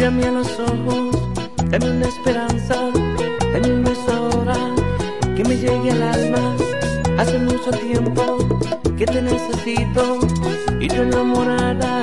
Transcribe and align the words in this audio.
Mírame 0.00 0.24
a 0.24 0.30
los 0.30 0.48
ojos, 0.58 1.14
dame 1.68 1.90
una 1.90 2.06
esperanza, 2.08 2.74
dame 3.52 3.70
un 3.70 3.84
beso 3.84 4.10
ahora 4.10 4.56
que 5.36 5.44
me 5.44 5.58
llegue 5.58 5.90
al 5.90 6.02
alma. 6.02 6.56
Hace 7.18 7.38
mucho 7.38 7.70
tiempo 7.70 8.38
que 8.96 9.04
te 9.04 9.20
necesito 9.20 10.20
y 10.80 10.88
tu 10.88 11.02
enamorada 11.02 12.02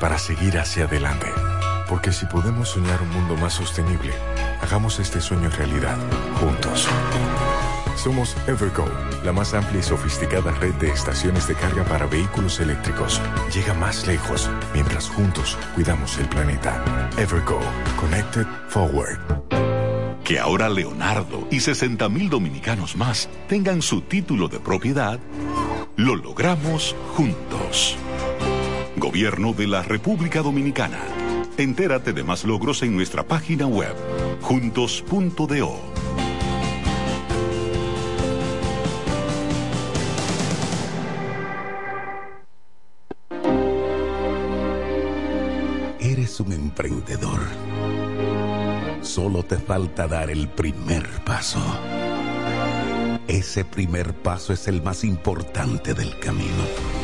para 0.00 0.18
seguir 0.18 0.58
hacia 0.58 0.84
adelante. 0.84 1.26
Porque 1.88 2.12
si 2.12 2.26
podemos 2.26 2.70
soñar 2.70 3.02
un 3.02 3.10
mundo 3.10 3.36
más 3.36 3.54
sostenible, 3.54 4.12
hagamos 4.62 4.98
este 4.98 5.20
sueño 5.20 5.50
realidad, 5.50 5.96
juntos. 6.40 6.88
Somos 7.96 8.36
Evergo, 8.46 8.86
la 9.24 9.32
más 9.32 9.54
amplia 9.54 9.80
y 9.80 9.82
sofisticada 9.82 10.50
red 10.52 10.74
de 10.74 10.90
estaciones 10.90 11.46
de 11.46 11.54
carga 11.54 11.84
para 11.84 12.06
vehículos 12.06 12.58
eléctricos. 12.60 13.20
Llega 13.54 13.72
más 13.74 14.06
lejos 14.06 14.50
mientras 14.72 15.08
juntos 15.08 15.56
cuidamos 15.74 16.18
el 16.18 16.28
planeta. 16.28 16.82
Evergo, 17.16 17.60
Connected 18.00 18.46
Forward. 18.68 19.20
Que 20.24 20.40
ahora 20.40 20.68
Leonardo 20.68 21.46
y 21.50 21.60
60 21.60 22.08
mil 22.08 22.30
dominicanos 22.30 22.96
más 22.96 23.28
tengan 23.48 23.82
su 23.82 24.00
título 24.00 24.48
de 24.48 24.58
propiedad, 24.58 25.20
lo 25.96 26.16
logramos 26.16 26.96
juntos. 27.14 27.96
Gobierno 29.04 29.52
de 29.52 29.66
la 29.66 29.82
República 29.82 30.40
Dominicana. 30.40 30.98
Entérate 31.58 32.14
de 32.14 32.24
más 32.24 32.44
logros 32.44 32.82
en 32.82 32.96
nuestra 32.96 33.22
página 33.22 33.66
web, 33.66 33.94
juntos.do. 34.40 35.94
un 46.40 46.52
emprendedor. 46.52 47.40
Solo 49.02 49.44
te 49.44 49.56
falta 49.58 50.08
dar 50.08 50.30
el 50.30 50.48
primer 50.48 51.06
paso. 51.24 51.60
Ese 53.28 53.64
primer 53.64 54.14
paso 54.14 54.52
es 54.52 54.66
el 54.66 54.82
más 54.82 55.04
importante 55.04 55.94
del 55.94 56.18
camino. 56.18 57.03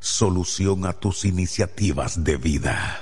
solución 0.00 0.86
a 0.86 0.92
tus 0.92 1.24
iniciativas 1.24 2.24
de 2.24 2.36
vida. 2.36 3.00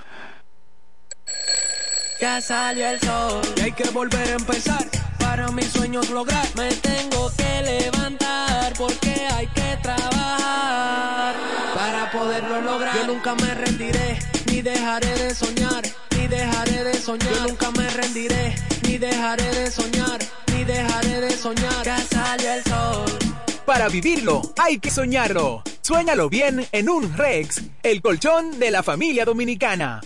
Ya 2.21 2.41
salió 2.41 2.89
el 2.89 3.01
sol 3.01 3.43
y 3.57 3.61
hay 3.61 3.73
que 3.73 3.91
volver 3.91 4.29
a 4.29 4.35
empezar. 4.35 4.87
Para 5.19 5.49
mis 5.49 5.67
sueños 5.67 6.09
lograr, 6.11 6.47
me 6.57 6.73
tengo 6.77 7.31
que 7.37 7.63
levantar 7.63 8.73
porque 8.79 9.15
hay 9.33 9.47
que 9.49 9.79
trabajar 9.83 11.35
para 11.75 12.11
poderlo 12.11 12.61
lograr. 12.63 12.97
Yo 12.97 13.07
nunca 13.07 13.35
me 13.35 13.55
rendiré 13.55 14.19
ni 14.57 14.63
dejaré 14.63 15.15
de 15.19 15.35
soñar, 15.35 15.83
ni 16.17 16.29
dejaré 16.29 16.85
de 16.85 16.95
soñar. 16.95 17.35
Yo 17.35 17.49
nunca 17.49 17.71
me 17.73 17.89
rendiré, 17.91 18.55
ni 18.85 18.97
dejaré 18.97 19.51
de 19.51 19.71
soñar, 19.71 20.19
ni 20.53 20.65
dejaré 20.65 21.21
de 21.21 21.37
soñar. 21.37 21.85
Ya 21.85 21.99
salió 21.99 22.53
el 22.55 22.65
sol. 22.65 23.36
Para 23.67 23.89
vivirlo, 23.89 24.55
hay 24.57 24.79
que 24.79 24.93
soñarlo. 24.93 25.65
Suéñalo 25.83 26.29
bien 26.29 26.67
en 26.71 26.89
un 26.89 27.13
Rex, 27.13 27.63
el 27.83 28.01
colchón 28.01 28.61
de 28.61 28.71
la 28.71 28.85
familia 28.85 29.25
dominicana. 29.25 30.01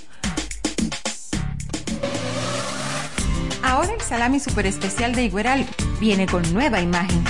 Ahora 3.63 3.93
el 3.93 4.01
salami 4.01 4.41
super 4.41 4.67
especial 4.67 5.15
de 5.15 5.25
Igueral 5.25 5.67
viene 6.01 6.27
con 6.27 6.43
nueva 6.55 6.81
imagen. 6.81 7.23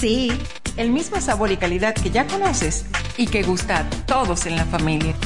Sí, 0.00 0.30
el 0.76 0.90
mismo 0.90 1.20
sabor 1.20 1.50
y 1.50 1.56
calidad 1.56 1.94
que 1.94 2.10
ya 2.10 2.28
conoces 2.28 2.84
y 3.16 3.26
que 3.26 3.42
gusta 3.42 3.78
a 3.78 3.90
todos 4.06 4.46
en 4.46 4.54
la 4.54 4.64
familia. 4.66 5.16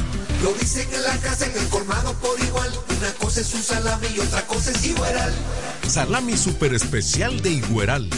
Lo 0.42 0.54
dicen 0.54 0.88
en 0.90 1.02
la 1.02 1.16
casa, 1.18 1.46
en 1.46 1.56
el 1.56 1.68
colmado 1.68 2.14
por 2.14 2.40
igual. 2.40 2.72
Una 2.98 3.12
cosa 3.18 3.42
es 3.42 3.54
un 3.54 3.62
salami 3.62 4.06
y 4.16 4.20
otra 4.20 4.40
cosa 4.46 4.70
es 4.70 4.86
Igueral. 4.86 5.34
Salami 5.86 6.36
super 6.36 6.72
especial 6.72 7.42
de 7.42 7.50
Igueral. 7.50 8.08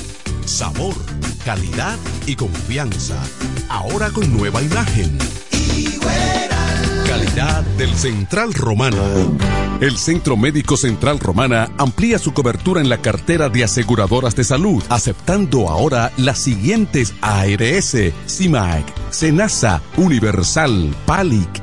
Sabor, 0.46 0.94
calidad 1.48 1.98
y 2.26 2.36
confianza. 2.36 3.16
Ahora 3.70 4.10
con 4.10 4.30
nueva 4.36 4.60
imagen. 4.60 5.16
Calidad 7.06 7.62
del 7.78 7.94
Central 7.94 8.52
Romana. 8.52 9.02
El 9.80 9.96
Centro 9.96 10.36
Médico 10.36 10.76
Central 10.76 11.18
Romana 11.18 11.70
amplía 11.78 12.18
su 12.18 12.34
cobertura 12.34 12.82
en 12.82 12.90
la 12.90 12.98
cartera 12.98 13.48
de 13.48 13.64
aseguradoras 13.64 14.36
de 14.36 14.44
salud, 14.44 14.84
aceptando 14.90 15.70
ahora 15.70 16.12
las 16.18 16.38
siguientes 16.38 17.14
ARS, 17.22 17.96
CIMAC, 18.26 18.84
SENASA, 19.08 19.80
Universal, 19.96 20.94
PALIC, 21.06 21.62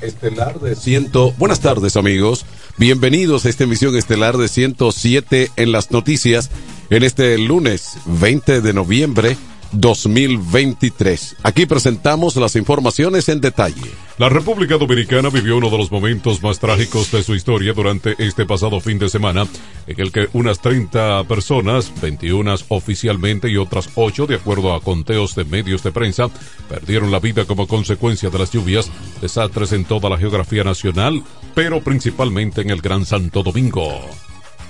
Estelar 0.00 0.60
de 0.60 0.74
Ciento... 0.74 1.34
Buenas 1.36 1.60
tardes 1.60 1.96
amigos, 1.96 2.46
bienvenidos 2.78 3.44
a 3.44 3.50
esta 3.50 3.64
emisión 3.64 3.94
estelar 3.96 4.38
de 4.38 4.48
107 4.48 5.50
en 5.56 5.72
las 5.72 5.90
noticias 5.90 6.50
en 6.88 7.02
este 7.02 7.36
lunes 7.36 7.98
20 8.06 8.62
de 8.62 8.72
noviembre 8.72 9.36
2023. 9.72 11.36
Aquí 11.42 11.66
presentamos 11.66 12.36
las 12.36 12.56
informaciones 12.56 13.28
en 13.28 13.42
detalle. 13.42 13.90
La 14.18 14.28
República 14.28 14.76
Dominicana 14.76 15.30
vivió 15.30 15.56
uno 15.56 15.70
de 15.70 15.78
los 15.78 15.90
momentos 15.90 16.42
más 16.42 16.58
trágicos 16.58 17.10
de 17.10 17.22
su 17.22 17.34
historia 17.34 17.72
durante 17.72 18.14
este 18.18 18.44
pasado 18.44 18.78
fin 18.78 18.98
de 18.98 19.08
semana, 19.08 19.46
en 19.86 20.00
el 20.00 20.12
que 20.12 20.28
unas 20.34 20.60
30 20.60 21.24
personas, 21.24 21.90
21 22.02 22.54
oficialmente 22.68 23.48
y 23.48 23.56
otras 23.56 23.88
8 23.94 24.26
de 24.26 24.34
acuerdo 24.34 24.74
a 24.74 24.82
conteos 24.82 25.34
de 25.34 25.44
medios 25.44 25.82
de 25.82 25.92
prensa, 25.92 26.28
perdieron 26.68 27.10
la 27.10 27.20
vida 27.20 27.46
como 27.46 27.66
consecuencia 27.66 28.28
de 28.28 28.38
las 28.38 28.52
lluvias, 28.52 28.90
desastres 29.22 29.72
en 29.72 29.86
toda 29.86 30.10
la 30.10 30.18
geografía 30.18 30.62
nacional, 30.62 31.22
pero 31.54 31.80
principalmente 31.80 32.60
en 32.60 32.68
el 32.68 32.82
Gran 32.82 33.06
Santo 33.06 33.42
Domingo. 33.42 33.98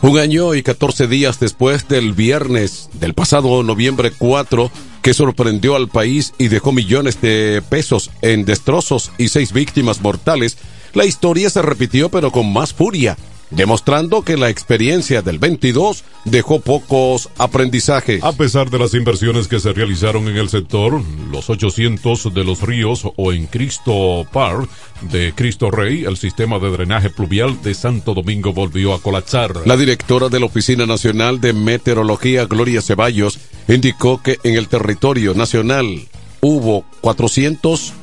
Un 0.03 0.19
año 0.19 0.55
y 0.55 0.63
14 0.63 1.09
días 1.09 1.41
después 1.41 1.89
del 1.89 2.13
viernes 2.13 2.91
del 2.95 3.15
pasado 3.15 3.63
noviembre 3.63 4.13
4, 4.17 4.71
que 5.03 5.15
sorprendió 5.15 5.75
al 5.77 5.89
país 5.89 6.33
y 6.39 6.49
dejó 6.49 6.73
millones 6.73 7.21
de 7.21 7.63
pesos 7.69 8.11
en 8.23 8.45
destrozos 8.45 9.11
y 9.19 9.29
seis 9.29 9.53
víctimas 9.53 10.01
mortales, 10.01 10.57
la 10.95 11.05
historia 11.05 11.51
se 11.51 11.61
repitió 11.61 12.09
pero 12.09 12.31
con 12.31 12.53
más 12.53 12.73
furia, 12.73 13.17
demostrando 13.53 14.23
que 14.23 14.37
la 14.37 14.49
experiencia 14.49 15.23
del 15.23 15.39
22 15.39 16.05
dejó 16.25 16.61
pocos 16.61 17.29
aprendizajes. 17.39 18.23
A 18.23 18.33
pesar 18.33 18.71
de 18.71 18.79
las 18.79 18.95
inversiones 18.95 19.49
que 19.49 19.61
se 19.61 19.73
realizaron 19.73 20.29
en 20.29 20.37
el 20.37 20.49
sector, 20.49 21.01
los 21.31 21.51
800 21.51 22.33
de 22.33 22.45
los 22.45 22.63
ríos 22.63 23.07
o 23.17 23.33
en 23.33 23.47
Cristo 23.47 24.27
Par 24.33 24.67
de 25.11 25.33
Cristo 25.35 25.71
Rey, 25.71 26.05
el 26.05 26.17
sistema 26.17 26.59
de 26.59 26.71
drenaje 26.71 27.11
pluvial 27.11 27.61
de 27.63 27.75
Santo 27.75 28.15
Domingo 28.15 28.53
volvió 28.53 28.95
a 28.95 29.03
colapsar. 29.03 29.67
La 29.67 29.77
directora 29.77 30.29
de 30.29 30.41
la 30.41 30.47
Oficina 30.47 30.87
Nacional 30.87 31.41
de 31.41 31.53
Meteorología, 31.53 32.47
Gloria 32.47 32.83
Ceballos, 32.83 33.39
indicó 33.69 34.23
que 34.23 34.39
en 34.45 34.57
el 34.57 34.69
territorio 34.69 35.35
nacional 35.35 36.09
hubo 36.41 36.85
400 37.01 37.95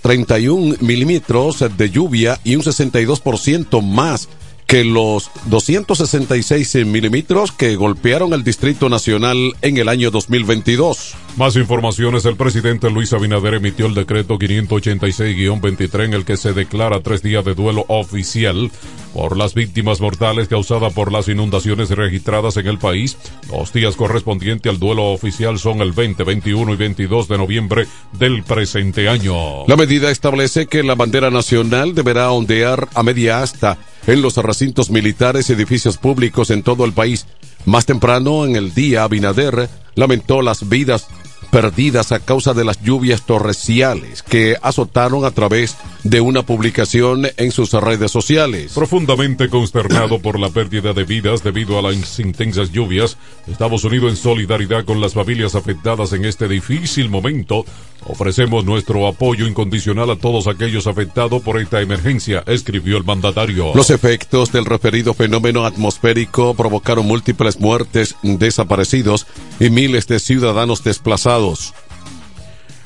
31 0.00 0.76
milímetros 0.80 1.64
de 1.76 1.90
lluvia 1.90 2.38
y 2.44 2.54
un 2.54 2.62
62% 2.62 3.82
más 3.82 4.28
que 4.66 4.84
los 4.84 5.30
266 5.46 6.86
milímetros 6.86 7.52
que 7.52 7.76
golpearon 7.76 8.32
el 8.32 8.44
Distrito 8.44 8.88
Nacional 8.88 9.54
en 9.62 9.76
el 9.76 9.88
año 9.88 10.10
2022. 10.10 11.14
Más 11.36 11.56
informaciones, 11.56 12.24
el 12.24 12.36
presidente 12.36 12.90
Luis 12.90 13.12
Abinader 13.12 13.54
emitió 13.54 13.86
el 13.86 13.94
decreto 13.94 14.38
586-23 14.38 16.04
en 16.04 16.14
el 16.14 16.24
que 16.24 16.36
se 16.36 16.52
declara 16.52 17.00
tres 17.02 17.22
días 17.22 17.44
de 17.44 17.54
duelo 17.54 17.84
oficial 17.88 18.70
por 19.12 19.36
las 19.36 19.54
víctimas 19.54 20.00
mortales 20.00 20.48
causadas 20.48 20.92
por 20.92 21.12
las 21.12 21.28
inundaciones 21.28 21.90
registradas 21.90 22.56
en 22.56 22.66
el 22.66 22.78
país. 22.78 23.16
Los 23.50 23.72
días 23.72 23.96
correspondientes 23.96 24.70
al 24.70 24.78
duelo 24.78 25.12
oficial 25.12 25.58
son 25.58 25.80
el 25.80 25.92
20, 25.92 26.24
21 26.24 26.72
y 26.72 26.76
22 26.76 27.28
de 27.28 27.38
noviembre 27.38 27.86
del 28.12 28.42
presente 28.42 29.08
año. 29.08 29.66
La 29.66 29.76
medida 29.76 30.10
establece 30.10 30.66
que 30.66 30.82
la 30.82 30.94
bandera 30.94 31.30
nacional 31.30 31.94
deberá 31.94 32.30
ondear 32.30 32.88
a 32.94 33.02
media 33.02 33.42
asta 33.42 33.78
en 34.06 34.22
los 34.22 34.36
recintos 34.36 34.90
militares 34.90 35.48
y 35.48 35.52
edificios 35.54 35.98
públicos 35.98 36.50
en 36.50 36.62
todo 36.62 36.84
el 36.84 36.92
país. 36.92 37.26
Más 37.64 37.86
temprano 37.86 38.44
en 38.44 38.56
el 38.56 38.74
día, 38.74 39.04
Abinader 39.04 39.68
lamentó 39.94 40.42
las 40.42 40.68
vidas 40.68 41.06
perdidas 41.54 42.10
a 42.10 42.18
causa 42.18 42.52
de 42.52 42.64
las 42.64 42.82
lluvias 42.82 43.22
torrenciales 43.22 44.24
que 44.24 44.56
azotaron 44.60 45.24
a 45.24 45.30
través 45.30 45.76
de 46.02 46.20
una 46.20 46.42
publicación 46.42 47.28
en 47.36 47.52
sus 47.52 47.72
redes 47.74 48.10
sociales. 48.10 48.72
Profundamente 48.74 49.48
consternado 49.48 50.18
por 50.18 50.40
la 50.40 50.50
pérdida 50.50 50.92
de 50.92 51.04
vidas 51.04 51.44
debido 51.44 51.78
a 51.78 51.82
las 51.82 52.18
intensas 52.18 52.72
lluvias, 52.72 53.16
Estados 53.46 53.84
Unidos 53.84 54.10
en 54.10 54.16
solidaridad 54.16 54.84
con 54.84 55.00
las 55.00 55.14
familias 55.14 55.54
afectadas 55.54 56.12
en 56.12 56.24
este 56.24 56.48
difícil 56.48 57.08
momento, 57.08 57.64
ofrecemos 58.06 58.64
nuestro 58.64 59.06
apoyo 59.06 59.46
incondicional 59.46 60.10
a 60.10 60.16
todos 60.16 60.48
aquellos 60.48 60.88
afectados 60.88 61.40
por 61.40 61.60
esta 61.60 61.80
emergencia, 61.80 62.42
escribió 62.48 62.96
el 62.96 63.04
mandatario. 63.04 63.72
Los 63.76 63.90
efectos 63.90 64.50
del 64.50 64.64
referido 64.64 65.14
fenómeno 65.14 65.64
atmosférico 65.64 66.54
provocaron 66.54 67.06
múltiples 67.06 67.60
muertes, 67.60 68.16
desaparecidos 68.24 69.28
y 69.60 69.70
miles 69.70 70.08
de 70.08 70.18
ciudadanos 70.18 70.82
desplazados. 70.82 71.43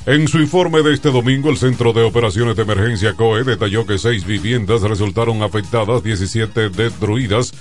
En 0.07 0.27
su 0.27 0.39
informe 0.39 0.83
de 0.83 0.95
este 0.95 1.11
domingo, 1.11 1.51
el 1.51 1.59
Centro 1.59 1.93
de 1.93 2.03
Operaciones 2.03 2.57
de 2.57 2.63
Emergencia 2.63 3.13
COE 3.15 3.45
detalló 3.45 3.87
que 3.87 3.99
seis 3.99 4.25
viviendas 4.25 4.81
resultaron 4.83 5.43
afectadas, 5.43 6.03
17 6.03 6.71
destruidas, 6.71 7.53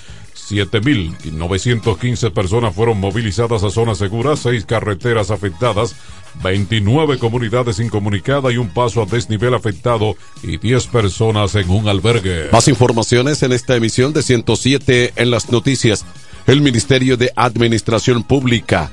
7.915 0.49 2.31
personas 2.31 2.73
fueron 2.73 2.99
movilizadas 2.99 3.63
a 3.63 3.69
zonas 3.69 3.97
seguras, 3.97 4.39
seis 4.39 4.65
carreteras 4.65 5.29
afectadas, 5.29 5.95
29 6.41 7.19
comunidades 7.19 7.79
incomunicadas 7.79 8.53
y 8.53 8.57
un 8.57 8.69
paso 8.69 9.01
a 9.01 9.05
desnivel 9.05 9.53
afectado 9.53 10.15
y 10.41 10.57
10 10.57 10.87
personas 10.87 11.53
en 11.55 11.69
un 11.69 11.89
albergue. 11.89 12.47
Más 12.51 12.69
informaciones 12.69 13.43
en 13.43 13.51
esta 13.51 13.75
emisión 13.75 14.13
de 14.13 14.23
107 14.23 15.13
en 15.17 15.31
las 15.31 15.51
noticias. 15.51 16.05
El 16.45 16.61
Ministerio 16.61 17.17
de 17.17 17.33
Administración 17.35 18.23
Pública 18.23 18.89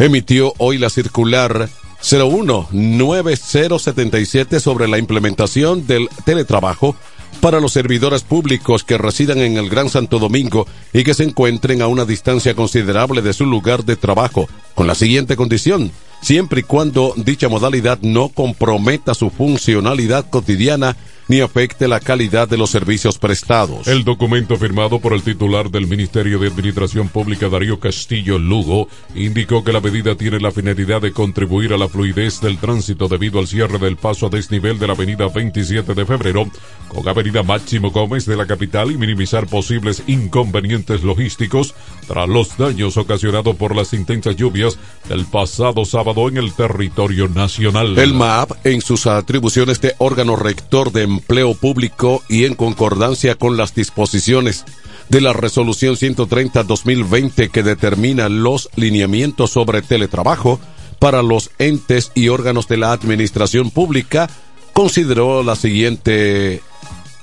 emitió 0.00 0.52
hoy 0.58 0.78
la 0.78 0.90
circular 0.90 1.68
019077 2.02 4.58
sobre 4.58 4.88
la 4.88 4.98
implementación 4.98 5.86
del 5.86 6.08
teletrabajo 6.24 6.96
para 7.40 7.60
los 7.60 7.72
servidores 7.72 8.22
públicos 8.22 8.82
que 8.82 8.98
residan 8.98 9.38
en 9.38 9.58
el 9.58 9.68
Gran 9.68 9.90
Santo 9.90 10.18
Domingo 10.18 10.66
y 10.92 11.04
que 11.04 11.14
se 11.14 11.22
encuentren 11.24 11.82
a 11.82 11.86
una 11.86 12.06
distancia 12.06 12.54
considerable 12.54 13.22
de 13.22 13.34
su 13.34 13.46
lugar 13.46 13.84
de 13.84 13.96
trabajo, 13.96 14.48
con 14.74 14.86
la 14.86 14.94
siguiente 14.94 15.36
condición, 15.36 15.90
siempre 16.22 16.60
y 16.60 16.64
cuando 16.64 17.12
dicha 17.16 17.48
modalidad 17.48 17.98
no 18.00 18.28
comprometa 18.30 19.14
su 19.14 19.30
funcionalidad 19.30 20.28
cotidiana 20.28 20.96
ni 21.30 21.40
afecte 21.40 21.86
la 21.86 22.00
calidad 22.00 22.48
de 22.48 22.58
los 22.58 22.70
servicios 22.70 23.16
prestados. 23.16 23.86
El 23.86 24.02
documento 24.02 24.56
firmado 24.56 24.98
por 24.98 25.12
el 25.12 25.22
titular 25.22 25.70
del 25.70 25.86
Ministerio 25.86 26.40
de 26.40 26.48
Administración 26.48 27.08
Pública 27.08 27.48
Darío 27.48 27.78
Castillo 27.78 28.36
Lugo 28.36 28.88
indicó 29.14 29.62
que 29.62 29.72
la 29.72 29.80
medida 29.80 30.16
tiene 30.16 30.40
la 30.40 30.50
finalidad 30.50 31.00
de 31.00 31.12
contribuir 31.12 31.72
a 31.72 31.76
la 31.76 31.86
fluidez 31.86 32.40
del 32.40 32.58
tránsito 32.58 33.06
debido 33.06 33.38
al 33.38 33.46
cierre 33.46 33.78
del 33.78 33.96
paso 33.96 34.26
a 34.26 34.28
desnivel 34.28 34.80
de 34.80 34.88
la 34.88 34.94
avenida 34.94 35.28
27 35.28 35.94
de 35.94 36.04
febrero 36.04 36.50
con 36.88 37.08
avenida 37.08 37.44
Máximo 37.44 37.92
Gómez 37.92 38.26
de 38.26 38.36
la 38.36 38.46
capital 38.48 38.90
y 38.90 38.98
minimizar 38.98 39.46
posibles 39.46 40.02
inconvenientes 40.08 41.04
logísticos 41.04 41.76
tras 42.08 42.28
los 42.28 42.58
daños 42.58 42.96
ocasionados 42.96 43.54
por 43.54 43.76
las 43.76 43.92
intensas 43.92 44.34
lluvias 44.34 44.76
del 45.08 45.24
pasado 45.26 45.84
sábado 45.84 46.28
en 46.28 46.38
el 46.38 46.52
territorio 46.54 47.28
nacional. 47.28 47.96
El 47.96 48.14
MAP, 48.14 48.66
en 48.66 48.80
sus 48.80 49.06
atribuciones 49.06 49.80
de 49.80 49.94
órgano 49.98 50.34
rector 50.34 50.90
de 50.90 51.19
empleo 51.20 51.54
público 51.54 52.22
y 52.28 52.44
en 52.44 52.54
concordancia 52.54 53.34
con 53.34 53.56
las 53.56 53.74
disposiciones 53.74 54.64
de 55.10 55.20
la 55.20 55.32
resolución 55.32 55.96
130-2020 55.96 57.50
que 57.50 57.62
determina 57.62 58.28
los 58.28 58.70
lineamientos 58.76 59.50
sobre 59.50 59.82
teletrabajo 59.82 60.60
para 60.98 61.22
los 61.22 61.50
entes 61.58 62.12
y 62.14 62.28
órganos 62.28 62.68
de 62.68 62.76
la 62.76 62.92
administración 62.92 63.70
pública, 63.70 64.28
consideró 64.72 65.42
la 65.42 65.56
siguiente 65.56 66.62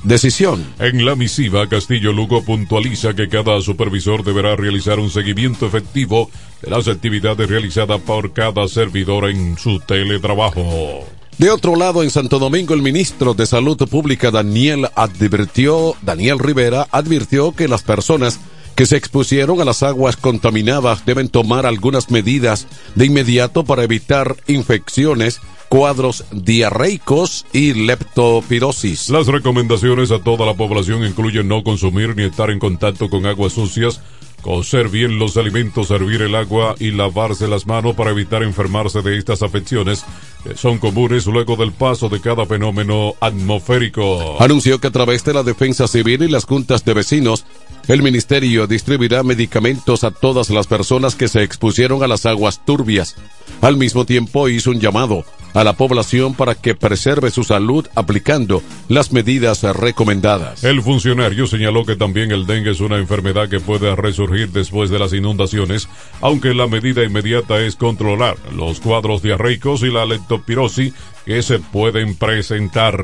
decisión. 0.03 0.65
En 0.79 1.05
la 1.05 1.15
misiva, 1.15 1.67
Castillo 1.67 2.11
Lugo 2.11 2.43
puntualiza 2.43 3.13
que 3.13 3.29
cada 3.29 3.61
supervisor 3.61 4.23
deberá 4.23 4.55
realizar 4.55 4.99
un 4.99 5.09
seguimiento 5.09 5.67
efectivo 5.67 6.29
de 6.61 6.71
las 6.71 6.87
actividades 6.87 7.49
realizadas 7.49 8.01
por 8.01 8.33
cada 8.33 8.67
servidor 8.67 9.29
en 9.29 9.57
su 9.57 9.79
teletrabajo. 9.79 11.05
De 11.37 11.51
otro 11.51 11.75
lado, 11.75 12.01
en 12.01 12.09
Santo 12.09 12.39
Domingo, 12.39 12.73
el 12.73 12.81
ministro 12.81 13.35
de 13.35 13.45
Salud 13.45 13.77
Pública 13.87 14.31
Daniel 14.31 14.87
advirtió, 14.95 15.95
Daniel 16.01 16.39
Rivera 16.39 16.87
advirtió 16.91 17.51
que 17.51 17.67
las 17.67 17.83
personas 17.83 18.39
que 18.73 18.87
se 18.87 18.97
expusieron 18.97 19.61
a 19.61 19.65
las 19.65 19.83
aguas 19.83 20.17
contaminadas 20.17 21.05
deben 21.05 21.29
tomar 21.29 21.67
algunas 21.67 22.09
medidas 22.09 22.65
de 22.95 23.05
inmediato 23.05 23.63
para 23.63 23.83
evitar 23.83 24.35
infecciones, 24.47 25.39
cuadros 25.69 26.25
diarreicos 26.31 27.45
y 27.53 27.73
leptopirosis. 27.73 29.09
Las 29.09 29.27
recomendaciones 29.27 30.09
a 30.09 30.19
toda 30.19 30.43
la 30.43 30.55
población 30.55 31.05
incluyen 31.05 31.47
no 31.47 31.63
consumir 31.63 32.15
ni 32.15 32.23
estar 32.23 32.49
en 32.49 32.57
contacto 32.57 33.11
con 33.11 33.27
aguas 33.27 33.53
sucias, 33.53 34.01
cocer 34.47 34.87
bien 34.87 35.19
los 35.19 35.35
alimentos, 35.35 35.89
servir 35.89 36.21
el 36.21 36.33
agua 36.33 36.73
y 36.79 36.91
lavarse 36.91 37.49
las 37.49 37.67
manos 37.67 37.95
para 37.95 38.11
evitar 38.11 38.43
enfermarse 38.43 39.01
de 39.01 39.17
estas 39.17 39.41
afecciones 39.41 40.05
que 40.41 40.55
son 40.55 40.77
comunes 40.77 41.25
luego 41.25 41.57
del 41.57 41.73
paso 41.73 42.07
de 42.07 42.21
cada 42.21 42.45
fenómeno 42.45 43.15
atmosférico. 43.19 44.41
Anunció 44.41 44.79
que 44.79 44.87
a 44.87 44.91
través 44.91 45.25
de 45.25 45.33
la 45.33 45.43
Defensa 45.43 45.85
Civil 45.89 46.23
y 46.23 46.29
las 46.29 46.45
juntas 46.45 46.85
de 46.85 46.93
vecinos, 46.93 47.45
el 47.89 48.01
ministerio 48.01 48.67
distribuirá 48.67 49.21
medicamentos 49.21 50.05
a 50.05 50.11
todas 50.11 50.49
las 50.49 50.65
personas 50.65 51.15
que 51.15 51.27
se 51.27 51.43
expusieron 51.43 52.01
a 52.01 52.07
las 52.07 52.25
aguas 52.25 52.63
turbias. 52.63 53.17
Al 53.59 53.75
mismo 53.75 54.05
tiempo 54.05 54.47
hizo 54.47 54.71
un 54.71 54.79
llamado 54.79 55.25
a 55.57 55.63
la 55.63 55.73
población 55.73 56.35
para 56.35 56.53
que 56.53 56.75
preserve 56.75 57.31
su 57.31 57.43
salud 57.43 57.87
aplicando 57.95 58.61
las 58.89 59.11
medidas 59.11 59.63
recomendadas. 59.63 60.63
El 60.63 60.83
funcionario 60.83 61.47
señaló 61.47 61.83
que 61.83 61.95
también 61.95 62.31
el 62.31 62.45
dengue 62.45 62.71
es 62.71 62.79
una 62.79 62.97
enfermedad 62.97 63.49
que 63.49 63.59
puede 63.59 63.95
resurgir 63.95 64.36
después 64.45 64.89
de 64.89 64.99
las 64.99 65.13
inundaciones, 65.13 65.89
aunque 66.21 66.53
la 66.53 66.67
medida 66.67 67.03
inmediata 67.03 67.59
es 67.59 67.75
controlar 67.75 68.35
los 68.53 68.79
cuadros 68.79 69.21
diarreicos 69.21 69.83
y 69.83 69.91
la 69.91 70.05
leptospirosis 70.05 70.93
que 71.25 71.41
se 71.41 71.59
pueden 71.59 72.15
presentar. 72.15 73.03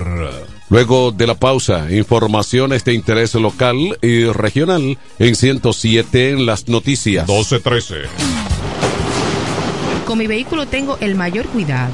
Luego 0.69 1.11
de 1.11 1.27
la 1.27 1.35
pausa, 1.35 1.91
informaciones 1.91 2.85
de 2.85 2.93
interés 2.93 3.35
local 3.35 3.97
y 4.01 4.25
regional 4.25 4.97
en 5.19 5.35
107 5.35 6.31
en 6.31 6.45
las 6.45 6.67
noticias. 6.67 7.27
1213. 7.27 7.95
Con 10.05 10.17
mi 10.17 10.27
vehículo 10.27 10.67
tengo 10.67 10.97
el 10.99 11.15
mayor 11.15 11.45
cuidado. 11.47 11.93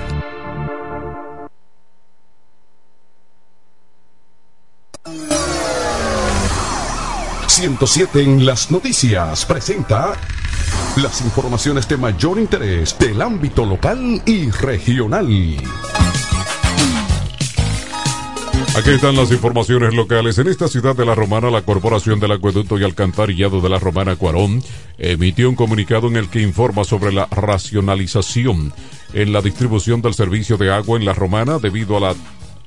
107 7.47 8.21
en 8.21 8.45
las 8.45 8.69
noticias 8.69 9.45
presenta 9.45 10.13
las 10.97 11.21
informaciones 11.21 11.87
de 11.87 11.97
mayor 11.97 12.37
interés 12.39 12.97
del 12.99 13.21
ámbito 13.21 13.65
local 13.65 14.21
y 14.25 14.51
regional. 14.51 15.27
Aquí 18.77 18.91
están 18.91 19.15
las 19.15 19.31
informaciones 19.31 19.93
locales. 19.93 20.37
En 20.37 20.47
esta 20.47 20.67
ciudad 20.67 20.95
de 20.95 21.05
La 21.05 21.15
Romana, 21.15 21.49
la 21.49 21.63
Corporación 21.63 22.19
del 22.19 22.33
Acueducto 22.33 22.77
y 22.77 22.83
Alcantarillado 22.83 23.59
de 23.59 23.69
La 23.69 23.79
Romana 23.79 24.15
Cuarón 24.15 24.63
emitió 24.97 25.49
un 25.49 25.55
comunicado 25.55 26.07
en 26.07 26.15
el 26.17 26.29
que 26.29 26.41
informa 26.41 26.83
sobre 26.83 27.11
la 27.11 27.25
racionalización 27.25 28.71
en 29.13 29.33
la 29.33 29.41
distribución 29.41 30.01
del 30.01 30.13
servicio 30.13 30.57
de 30.57 30.71
agua 30.71 30.97
en 30.97 31.05
La 31.05 31.13
Romana 31.13 31.57
debido 31.57 31.97
a 31.97 31.99
la 31.99 32.15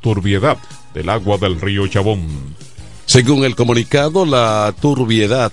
turbiedad 0.05 0.59
del 0.93 1.09
agua 1.09 1.39
del 1.39 1.59
río 1.59 1.87
Chabón. 1.89 2.55
Según 3.07 3.43
el 3.45 3.57
comunicado, 3.57 4.27
la 4.27 4.75
turbiedad 4.79 5.51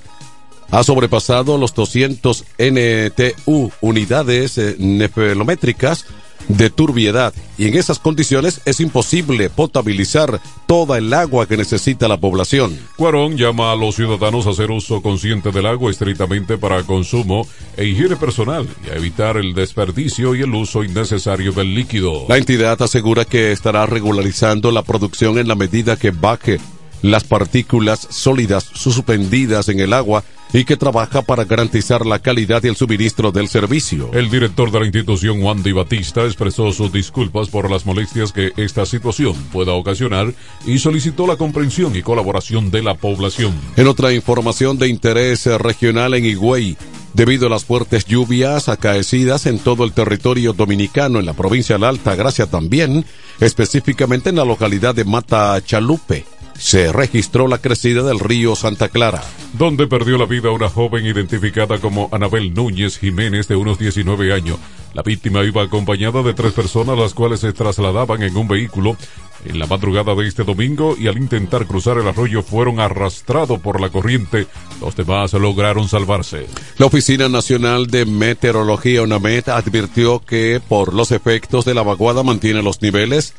ha 0.69 0.83
sobrepasado 0.83 1.57
los 1.57 1.73
200 1.73 2.43
NTU, 2.59 3.71
unidades 3.79 4.57
eh, 4.57 4.75
nefelométricas 4.77 6.05
de 6.47 6.69
turbiedad, 6.69 7.33
y 7.57 7.67
en 7.67 7.77
esas 7.77 7.99
condiciones 7.99 8.61
es 8.65 8.79
imposible 8.79 9.49
potabilizar 9.49 10.41
toda 10.65 10.97
el 10.97 11.13
agua 11.13 11.47
que 11.47 11.57
necesita 11.57 12.07
la 12.07 12.17
población. 12.17 12.77
Cuarón 12.97 13.37
llama 13.37 13.71
a 13.71 13.75
los 13.75 13.95
ciudadanos 13.95 14.47
a 14.47 14.51
hacer 14.51 14.71
uso 14.71 15.01
consciente 15.01 15.51
del 15.51 15.65
agua 15.65 15.91
estrictamente 15.91 16.57
para 16.57 16.83
consumo 16.83 17.47
e 17.77 17.85
higiene 17.85 18.15
personal 18.15 18.67
y 18.85 18.89
a 18.89 18.95
evitar 18.95 19.37
el 19.37 19.53
desperdicio 19.53 20.35
y 20.35 20.41
el 20.41 20.53
uso 20.53 20.83
innecesario 20.83 21.51
del 21.51 21.75
líquido. 21.75 22.25
La 22.27 22.37
entidad 22.37 22.81
asegura 22.81 23.25
que 23.25 23.51
estará 23.51 23.85
regularizando 23.85 24.71
la 24.71 24.83
producción 24.83 25.37
en 25.37 25.47
la 25.47 25.55
medida 25.55 25.97
que 25.97 26.11
baje 26.11 26.59
las 27.01 27.23
partículas 27.23 28.07
sólidas 28.09 28.69
suspendidas 28.73 29.69
en 29.69 29.79
el 29.79 29.93
agua 29.93 30.23
y 30.53 30.65
que 30.65 30.77
trabaja 30.77 31.21
para 31.21 31.45
garantizar 31.45 32.05
la 32.05 32.19
calidad 32.19 32.63
y 32.63 32.67
el 32.67 32.75
suministro 32.75 33.31
del 33.31 33.47
servicio. 33.47 34.11
El 34.13 34.29
director 34.29 34.71
de 34.71 34.79
la 34.79 34.85
institución, 34.85 35.41
Wandy 35.41 35.71
Batista, 35.71 36.25
expresó 36.25 36.71
sus 36.71 36.91
disculpas 36.91 37.49
por 37.49 37.71
las 37.71 37.85
molestias 37.85 38.31
que 38.31 38.51
esta 38.57 38.85
situación 38.85 39.33
pueda 39.53 39.73
ocasionar 39.73 40.33
y 40.65 40.79
solicitó 40.79 41.25
la 41.25 41.37
comprensión 41.37 41.95
y 41.95 42.01
colaboración 42.01 42.69
de 42.69 42.83
la 42.83 42.95
población. 42.95 43.53
En 43.77 43.87
otra 43.87 44.11
información 44.13 44.77
de 44.77 44.89
interés 44.89 45.45
regional 45.45 46.13
en 46.15 46.25
Higüey, 46.25 46.77
debido 47.13 47.47
a 47.47 47.49
las 47.49 47.65
fuertes 47.65 48.05
lluvias 48.05 48.69
acaecidas 48.69 49.45
en 49.45 49.59
todo 49.59 49.83
el 49.83 49.93
territorio 49.93 50.53
dominicano, 50.53 51.19
en 51.19 51.25
la 51.25 51.33
provincia 51.33 51.75
de 51.75 51.81
la 51.81 51.89
Alta 51.89 52.15
Gracia 52.15 52.45
también, 52.45 53.05
específicamente 53.39 54.29
en 54.29 54.35
la 54.35 54.45
localidad 54.45 54.95
de 54.95 55.05
Mata 55.05 55.61
Chalupe 55.63 56.25
se 56.61 56.93
registró 56.93 57.47
la 57.47 57.57
crecida 57.57 58.03
del 58.03 58.19
río 58.19 58.55
Santa 58.55 58.87
Clara. 58.87 59.23
Donde 59.53 59.87
perdió 59.87 60.19
la 60.19 60.27
vida 60.27 60.51
una 60.51 60.69
joven 60.69 61.05
identificada 61.05 61.79
como 61.79 62.07
Anabel 62.11 62.53
Núñez 62.53 62.99
Jiménez 62.99 63.47
de 63.47 63.55
unos 63.55 63.79
19 63.79 64.31
años. 64.31 64.59
La 64.93 65.01
víctima 65.01 65.43
iba 65.43 65.63
acompañada 65.63 66.21
de 66.21 66.35
tres 66.35 66.53
personas 66.53 66.99
las 66.99 67.15
cuales 67.15 67.39
se 67.39 67.51
trasladaban 67.51 68.21
en 68.21 68.37
un 68.37 68.47
vehículo 68.47 68.95
en 69.43 69.57
la 69.57 69.65
madrugada 69.65 70.13
de 70.13 70.27
este 70.27 70.43
domingo 70.43 70.95
y 70.95 71.07
al 71.07 71.17
intentar 71.17 71.65
cruzar 71.65 71.97
el 71.97 72.07
arroyo 72.07 72.43
fueron 72.43 72.79
arrastrados 72.79 73.59
por 73.59 73.81
la 73.81 73.89
corriente. 73.89 74.45
Los 74.79 74.95
demás 74.95 75.33
lograron 75.33 75.89
salvarse. 75.89 76.45
La 76.77 76.85
Oficina 76.85 77.27
Nacional 77.27 77.87
de 77.87 78.05
Meteorología 78.05 79.01
UNAMED 79.01 79.49
advirtió 79.49 80.19
que 80.19 80.61
por 80.67 80.93
los 80.93 81.11
efectos 81.11 81.65
de 81.65 81.73
la 81.73 81.81
vaguada 81.81 82.21
mantiene 82.21 82.61
los 82.61 82.83
niveles 82.83 83.33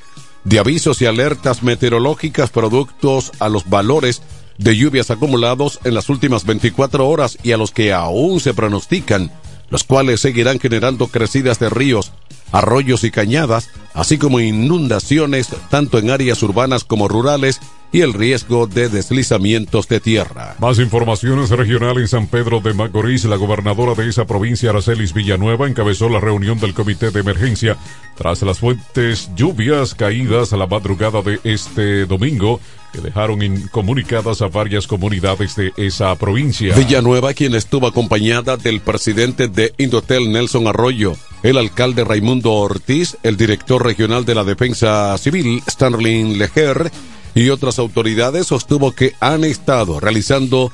de 0.45 0.59
avisos 0.59 1.01
y 1.03 1.07
alertas 1.07 1.63
meteorológicas 1.63 2.51
productos 2.51 3.33
a 3.39 3.49
los 3.49 3.69
valores 3.69 4.23
de 4.59 4.77
lluvias 4.77 5.11
acumulados 5.11 5.79
en 5.85 5.95
las 5.95 6.09
últimas 6.09 6.45
24 6.45 7.09
horas 7.09 7.39
y 7.43 7.53
a 7.53 7.57
los 7.57 7.71
que 7.71 7.93
aún 7.93 8.41
se 8.41 8.55
pronostican, 8.55 9.31
los 9.71 9.85
cuales 9.85 10.21
seguirán 10.21 10.61
generando 10.61 11.09
crecidas 11.09 11.59
de 11.59 11.71
ríos, 11.71 12.13
arroyos 12.53 13.05
y 13.05 13.11
cañadas, 13.11 13.71
así 13.95 14.19
como 14.19 14.41
inundaciones 14.41 15.49
tanto 15.71 15.99
en 15.99 16.11
áreas 16.11 16.43
urbanas 16.43 16.85
como 16.85 17.09
rurales 17.09 17.61
y 17.93 18.01
el 18.01 18.15
riesgo 18.15 18.67
de 18.67 18.89
deslizamientos 18.89 19.87
de 19.87 20.01
tierra. 20.01 20.57
Más 20.59 20.79
informaciones 20.79 21.51
regional 21.51 21.99
en 21.99 22.09
San 22.09 22.27
Pedro 22.27 22.61
de 22.61 22.73
Macorís. 22.73 23.25
La 23.27 23.37
gobernadora 23.37 23.95
de 23.95 24.09
esa 24.09 24.27
provincia, 24.27 24.71
Aracelis 24.71 25.13
Villanueva, 25.13 25.69
encabezó 25.69 26.09
la 26.09 26.19
reunión 26.19 26.59
del 26.59 26.73
comité 26.73 27.11
de 27.11 27.21
emergencia 27.21 27.77
tras 28.17 28.43
las 28.43 28.59
fuertes 28.59 29.31
lluvias 29.37 29.95
caídas 29.95 30.53
a 30.53 30.57
la 30.57 30.67
madrugada 30.67 31.23
de 31.23 31.39
este 31.45 32.07
domingo 32.07 32.61
que 32.93 33.01
dejaron 33.01 33.43
incomunicadas 33.43 34.43
a 34.43 34.49
varias 34.49 34.87
comunidades 34.87 35.57
de 35.57 35.73
esa 35.77 36.15
provincia. 36.17 36.75
Villanueva, 36.75 37.33
quien 37.33 37.55
estuvo 37.55 37.87
acompañada 37.87 38.57
del 38.57 38.81
presidente 38.81 39.49
de 39.49 39.73
Indotel 39.79 40.31
Nelson 40.31 40.67
Arroyo, 40.67 41.15
el 41.43 41.57
alcalde 41.57 42.05
Raimundo 42.05 42.53
Ortiz, 42.53 43.17
el 43.23 43.37
director 43.37 43.85
regional 43.85 44.25
de 44.25 44.35
la 44.35 44.45
Defensa 44.45 45.17
Civil 45.19 45.63
Stanley 45.67 46.37
Leger 46.37 46.91
y 47.35 47.49
otras 47.51 47.79
autoridades, 47.79 48.47
sostuvo 48.47 48.93
que 48.93 49.15
han 49.21 49.45
estado 49.45 50.01
realizando 50.01 50.71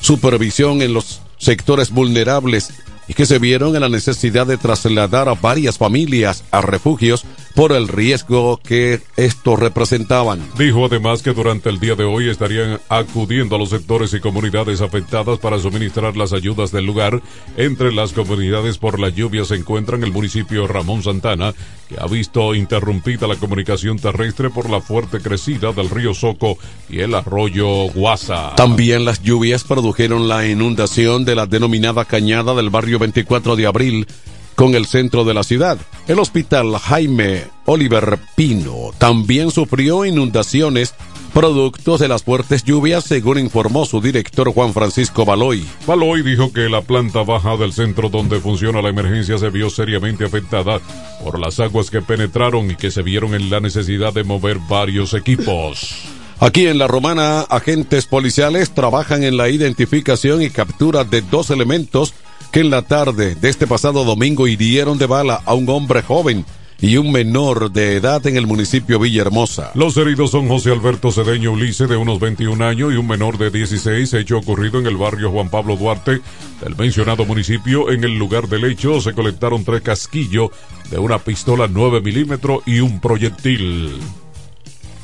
supervisión 0.00 0.82
en 0.82 0.94
los 0.94 1.20
sectores 1.38 1.90
vulnerables 1.90 2.72
y 3.08 3.14
que 3.14 3.26
se 3.26 3.38
vieron 3.38 3.74
en 3.74 3.82
la 3.82 3.88
necesidad 3.88 4.46
de 4.46 4.56
trasladar 4.56 5.28
a 5.28 5.34
varias 5.34 5.78
familias 5.78 6.44
a 6.50 6.60
refugios 6.60 7.24
por 7.54 7.72
el 7.72 7.88
riesgo 7.88 8.58
que 8.62 9.00
estos 9.16 9.58
representaban. 9.58 10.40
Dijo 10.58 10.86
además 10.86 11.22
que 11.22 11.32
durante 11.32 11.68
el 11.68 11.80
día 11.80 11.94
de 11.94 12.04
hoy 12.04 12.28
estarían 12.28 12.80
acudiendo 12.88 13.56
a 13.56 13.58
los 13.58 13.70
sectores 13.70 14.14
y 14.14 14.20
comunidades 14.20 14.80
afectadas 14.80 15.38
para 15.38 15.58
suministrar 15.58 16.16
las 16.16 16.32
ayudas 16.32 16.72
del 16.72 16.86
lugar. 16.86 17.20
Entre 17.56 17.92
las 17.92 18.12
comunidades 18.12 18.78
por 18.78 18.98
la 19.00 19.08
lluvia 19.08 19.44
se 19.44 19.56
encuentran 19.56 20.02
el 20.04 20.12
municipio 20.12 20.66
Ramón 20.66 21.02
Santana, 21.02 21.54
que 21.88 21.96
ha 21.98 22.06
visto 22.06 22.54
interrumpida 22.54 23.26
la 23.26 23.36
comunicación 23.36 23.98
terrestre 23.98 24.50
por 24.50 24.70
la 24.70 24.80
fuerte 24.80 25.20
crecida 25.20 25.72
del 25.72 25.90
río 25.90 26.14
Soco 26.14 26.58
y 26.88 27.00
el 27.00 27.14
arroyo 27.14 27.90
Guasa. 27.92 28.54
También 28.56 29.04
las 29.04 29.22
lluvias 29.22 29.64
produjeron 29.64 30.28
la 30.28 30.46
inundación 30.46 31.24
de 31.24 31.34
la 31.34 31.46
denominada 31.46 32.04
cañada 32.04 32.54
del 32.54 32.70
barrio 32.70 32.98
24 32.98 33.56
de 33.56 33.66
abril 33.66 34.06
con 34.54 34.74
el 34.74 34.84
centro 34.84 35.24
de 35.24 35.32
la 35.32 35.42
ciudad. 35.42 35.78
El 36.10 36.18
hospital 36.18 36.76
Jaime 36.76 37.44
Oliver 37.66 38.18
Pino 38.34 38.90
también 38.98 39.52
sufrió 39.52 40.04
inundaciones 40.04 40.92
productos 41.32 42.00
de 42.00 42.08
las 42.08 42.24
fuertes 42.24 42.64
lluvias, 42.64 43.04
según 43.04 43.38
informó 43.38 43.86
su 43.86 44.00
director 44.00 44.52
Juan 44.52 44.72
Francisco 44.72 45.24
Baloy. 45.24 45.64
Baloy 45.86 46.24
dijo 46.24 46.52
que 46.52 46.68
la 46.68 46.82
planta 46.82 47.22
baja 47.22 47.56
del 47.56 47.72
centro 47.72 48.08
donde 48.08 48.40
funciona 48.40 48.82
la 48.82 48.88
emergencia 48.88 49.38
se 49.38 49.50
vio 49.50 49.70
seriamente 49.70 50.24
afectada 50.24 50.80
por 51.22 51.38
las 51.38 51.60
aguas 51.60 51.90
que 51.90 52.02
penetraron 52.02 52.72
y 52.72 52.74
que 52.74 52.90
se 52.90 53.02
vieron 53.02 53.36
en 53.36 53.48
la 53.48 53.60
necesidad 53.60 54.12
de 54.12 54.24
mover 54.24 54.58
varios 54.68 55.14
equipos. 55.14 55.94
Aquí 56.40 56.66
en 56.66 56.78
La 56.78 56.88
Romana, 56.88 57.42
agentes 57.42 58.06
policiales 58.06 58.74
trabajan 58.74 59.22
en 59.22 59.36
la 59.36 59.48
identificación 59.48 60.42
y 60.42 60.50
captura 60.50 61.04
de 61.04 61.22
dos 61.22 61.50
elementos 61.50 62.14
que 62.50 62.60
en 62.60 62.70
la 62.70 62.82
tarde 62.82 63.34
de 63.34 63.48
este 63.48 63.66
pasado 63.66 64.04
domingo 64.04 64.48
hirieron 64.48 64.98
de 64.98 65.06
bala 65.06 65.40
a 65.44 65.54
un 65.54 65.68
hombre 65.68 66.02
joven 66.02 66.44
y 66.80 66.96
un 66.96 67.12
menor 67.12 67.70
de 67.70 67.96
edad 67.96 68.26
en 68.26 68.36
el 68.36 68.46
municipio 68.46 68.98
Villahermosa. 68.98 69.70
Los 69.74 69.96
heridos 69.96 70.30
son 70.30 70.48
José 70.48 70.72
Alberto 70.72 71.12
Cedeño 71.12 71.52
Ulice, 71.52 71.86
de 71.86 71.96
unos 71.96 72.18
21 72.20 72.64
años, 72.64 72.92
y 72.92 72.96
un 72.96 73.06
menor 73.06 73.36
de 73.36 73.50
16, 73.50 74.14
hecho 74.14 74.38
ocurrido 74.38 74.78
en 74.80 74.86
el 74.86 74.96
barrio 74.96 75.30
Juan 75.30 75.50
Pablo 75.50 75.76
Duarte 75.76 76.20
del 76.62 76.76
mencionado 76.76 77.24
municipio. 77.24 77.90
En 77.90 78.02
el 78.04 78.18
lugar 78.18 78.48
del 78.48 78.64
hecho 78.64 79.00
se 79.00 79.12
colectaron 79.12 79.64
tres 79.64 79.82
casquillos 79.82 80.50
de 80.90 80.98
una 80.98 81.18
pistola 81.18 81.68
9 81.70 82.00
milímetros 82.00 82.62
y 82.66 82.80
un 82.80 83.00
proyectil. 83.00 84.00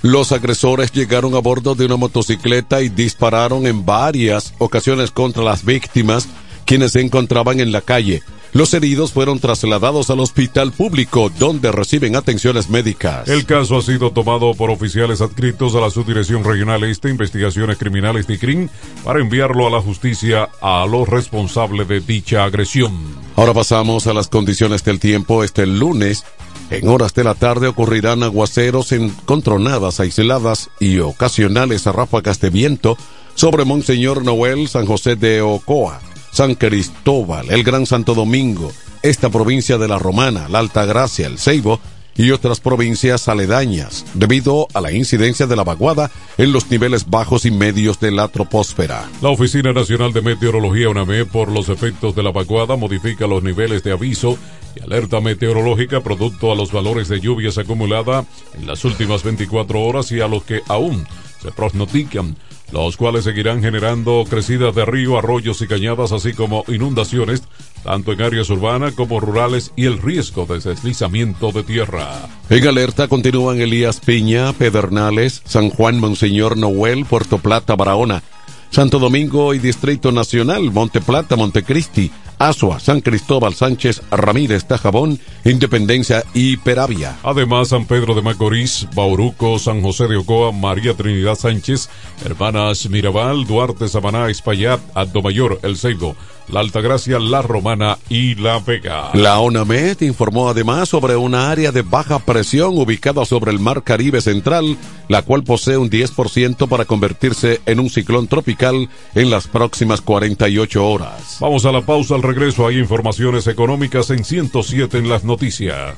Los 0.03 0.33
agresores 0.33 0.93
llegaron 0.93 1.35
a 1.35 1.41
bordo 1.41 1.75
de 1.75 1.85
una 1.85 1.97
motocicleta 1.97 2.81
y 2.81 2.89
dispararon 2.89 3.67
en 3.67 3.85
varias 3.85 4.55
ocasiones 4.59 5.11
contra 5.11 5.43
las 5.43 5.65
víctimas 5.65 6.29
quienes 6.67 6.93
se 6.93 7.01
encontraban 7.01 7.61
en 7.61 7.73
la 7.73 7.81
calle. 7.81 8.23
Los 8.53 8.73
heridos 8.73 9.13
fueron 9.13 9.39
trasladados 9.39 10.09
al 10.09 10.21
hospital 10.21 10.73
público 10.73 11.31
donde 11.39 11.71
reciben 11.73 12.17
atenciones 12.17 12.71
médicas. 12.71 13.29
El 13.29 13.45
caso 13.45 13.77
ha 13.77 13.83
sido 13.83 14.13
tomado 14.13 14.55
por 14.55 14.71
oficiales 14.71 15.21
adscritos 15.21 15.75
a 15.75 15.81
la 15.81 15.91
Subdirección 15.91 16.43
Regional 16.43 16.83
Este 16.85 17.11
Investigaciones 17.11 17.77
Criminales 17.77 18.27
de 18.27 18.39
CRIM 18.39 18.69
para 19.05 19.21
enviarlo 19.21 19.67
a 19.67 19.71
la 19.71 19.83
justicia 19.83 20.49
a 20.61 20.87
los 20.87 21.07
responsables 21.07 21.87
de 21.87 22.01
dicha 22.01 22.45
agresión. 22.45 22.93
Ahora 23.37 23.53
pasamos 23.53 24.07
a 24.07 24.15
las 24.15 24.29
condiciones 24.29 24.83
del 24.85 25.01
tiempo. 25.01 25.45
Este 25.45 25.67
lunes, 25.67 26.25
en 26.71 26.89
horas 26.89 27.13
de 27.13 27.25
la 27.25 27.35
tarde, 27.35 27.69
ocurrirán 27.69 28.23
aguaceros 28.23 28.93
en 28.93 29.11
contronadas 29.27 30.01
aisladas 30.01 30.71
y 30.81 30.99
ocasionales 31.01 31.85
ráfagas 31.85 32.41
de 32.41 32.49
viento 32.49 32.97
sobre 33.35 33.67
Monseñor 33.67 34.25
Noel, 34.25 34.67
San 34.69 34.87
José 34.87 35.15
de 35.15 35.43
Ocoa. 35.43 36.01
San 36.37 36.55
Cristóbal, 36.55 37.51
el 37.51 37.65
Gran 37.65 37.87
Santo 37.87 38.13
Domingo, 38.13 38.71
esta 39.01 39.31
provincia 39.31 39.79
de 39.79 39.89
la 39.89 39.99
Romana, 39.99 40.51
la 40.51 40.59
Alta 40.59 40.85
Gracia, 40.85 41.27
el 41.27 41.39
Ceibo 41.39 41.81
y 42.15 42.31
otras 42.31 42.61
provincias 42.61 43.27
aledañas, 43.29 44.05
debido 44.13 44.69
a 44.75 44.83
la 44.83 44.93
incidencia 44.93 45.47
de 45.47 45.57
la 45.57 45.65
vaguada 45.65 46.11
en 46.37 46.53
los 46.53 46.71
niveles 46.71 47.09
bajos 47.09 47.47
y 47.47 47.51
medios 47.51 48.01
de 48.01 48.11
la 48.11 48.29
troposfera. 48.29 49.09
La 49.23 49.31
Oficina 49.31 49.73
Nacional 49.73 50.13
de 50.13 50.21
Meteorología 50.21 50.91
UNAME, 50.91 51.25
por 51.25 51.51
los 51.51 51.71
efectos 51.71 52.15
de 52.15 52.23
la 52.23 52.33
vaguada, 52.33 52.77
modifica 52.77 53.27
los 53.27 53.43
niveles 53.43 53.83
de 53.83 53.93
aviso 53.93 54.37
y 54.79 54.83
alerta 54.83 55.23
meteorológica 55.23 56.03
producto 56.03 56.53
a 56.53 56.55
los 56.55 56.71
valores 56.71 57.09
de 57.09 57.19
lluvias 57.19 57.57
acumulada 57.57 58.27
en 58.53 58.67
las 58.67 58.85
últimas 58.85 59.23
24 59.23 59.81
horas 59.81 60.13
y 60.13 60.21
a 60.21 60.29
los 60.29 60.45
que 60.45 60.61
aún 60.69 61.07
se 61.43 61.51
pronostican 61.51 62.37
los 62.73 62.97
cuales 62.97 63.25
seguirán 63.25 63.63
generando 63.63 64.25
crecidas 64.29 64.75
de 64.75 64.85
río, 64.85 65.19
arroyos 65.19 65.63
y 65.63 65.67
cañadas, 65.67 66.13
así 66.13 66.33
como 66.33 66.65
inundaciones, 66.69 67.43
tanto 67.85 68.13
en 68.13 68.23
áreas 68.23 68.51
urbanas 68.51 68.95
como 68.95 69.21
rurales 69.21 69.73
y 69.77 69.87
el 69.87 70.03
riesgo 70.03 70.47
de 70.47 70.59
deslizamiento 70.59 71.53
de 71.53 71.63
tierra. 71.63 72.29
En 72.51 72.67
alerta 72.67 73.09
continúan 73.09 73.61
Elías 73.61 74.01
Piña, 74.01 74.53
Pedernales, 74.53 75.43
San 75.45 75.71
Juan 75.71 76.01
Monseñor 76.01 76.57
Noel, 76.57 77.05
Puerto 77.05 77.39
Plata, 77.39 77.77
Barahona, 77.77 78.23
Santo 78.71 78.99
Domingo 78.99 79.55
y 79.55 79.59
Distrito 79.59 80.13
Nacional, 80.13 80.71
Monte 80.71 81.01
Plata, 81.01 81.37
Montecristi, 81.37 82.11
Asua, 82.39 82.81
San 82.81 83.01
Cristóbal 83.01 83.55
Sánchez, 83.55 84.03
Ramírez, 84.11 84.67
Tajabón, 84.67 85.19
Independencia 85.45 86.23
y 86.35 86.59
Peravia. 86.59 87.17
Además, 87.23 87.69
San 87.69 87.87
Pedro 87.87 88.15
de 88.15 88.23
Macorís, 88.23 88.87
Bauruco, 88.95 89.59
San 89.59 89.81
José 89.83 90.07
de 90.07 90.17
Ocoa, 90.17 90.53
María 90.53 90.95
Trinidad 90.95 91.37
Sánchez, 91.37 91.89
Hermanas 92.25 92.89
Mirabal, 92.91 93.47
Duarte, 93.47 93.89
Samaná, 93.89 94.29
Espaillat, 94.29 94.81
Alto 94.95 95.23
Mayor, 95.23 95.61
El 95.63 95.77
Seibo, 95.77 96.15
La 96.49 96.61
Altagracia, 96.61 97.19
La 97.19 97.43
Romana 97.43 97.99
y 98.09 98.35
La 98.37 98.59
Vega. 98.61 99.11
La 99.15 99.39
ONAMED 99.41 100.01
informó 100.03 100.49
además 100.49 100.89
sobre 100.89 101.17
una 101.17 101.51
área 101.51 101.73
de 101.73 101.83
baja 101.83 102.19
presión 102.19 102.79
ubicada 102.79 103.25
sobre 103.25 103.51
el 103.51 103.59
Mar 103.59 103.83
Caribe 103.83 104.21
Central, 104.21 104.77
la 105.09 105.23
cual 105.23 105.43
posee 105.43 105.77
un 105.77 105.91
10% 105.91 106.69
para 106.69 106.85
convertirse 106.85 107.61
en 107.67 107.81
un 107.81 107.91
ciclón 107.91 108.29
tropical 108.29 108.89
en 109.15 109.31
las 109.31 109.49
próximas 109.49 110.01
48 110.01 110.89
horas. 110.89 111.39
Vamos 111.41 111.65
a 111.65 111.73
la 111.73 111.83
pausa 111.83 112.15
al 112.15 112.23
regreso 112.23 112.67
hay 112.67 112.79
informaciones 112.79 113.47
económicas 113.47 114.11
en 114.11 114.25
107 114.25 114.99
en 114.99 115.09
las 115.09 115.25
noticias. 115.25 115.95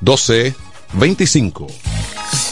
12 0.00 0.54
25. 0.94 1.66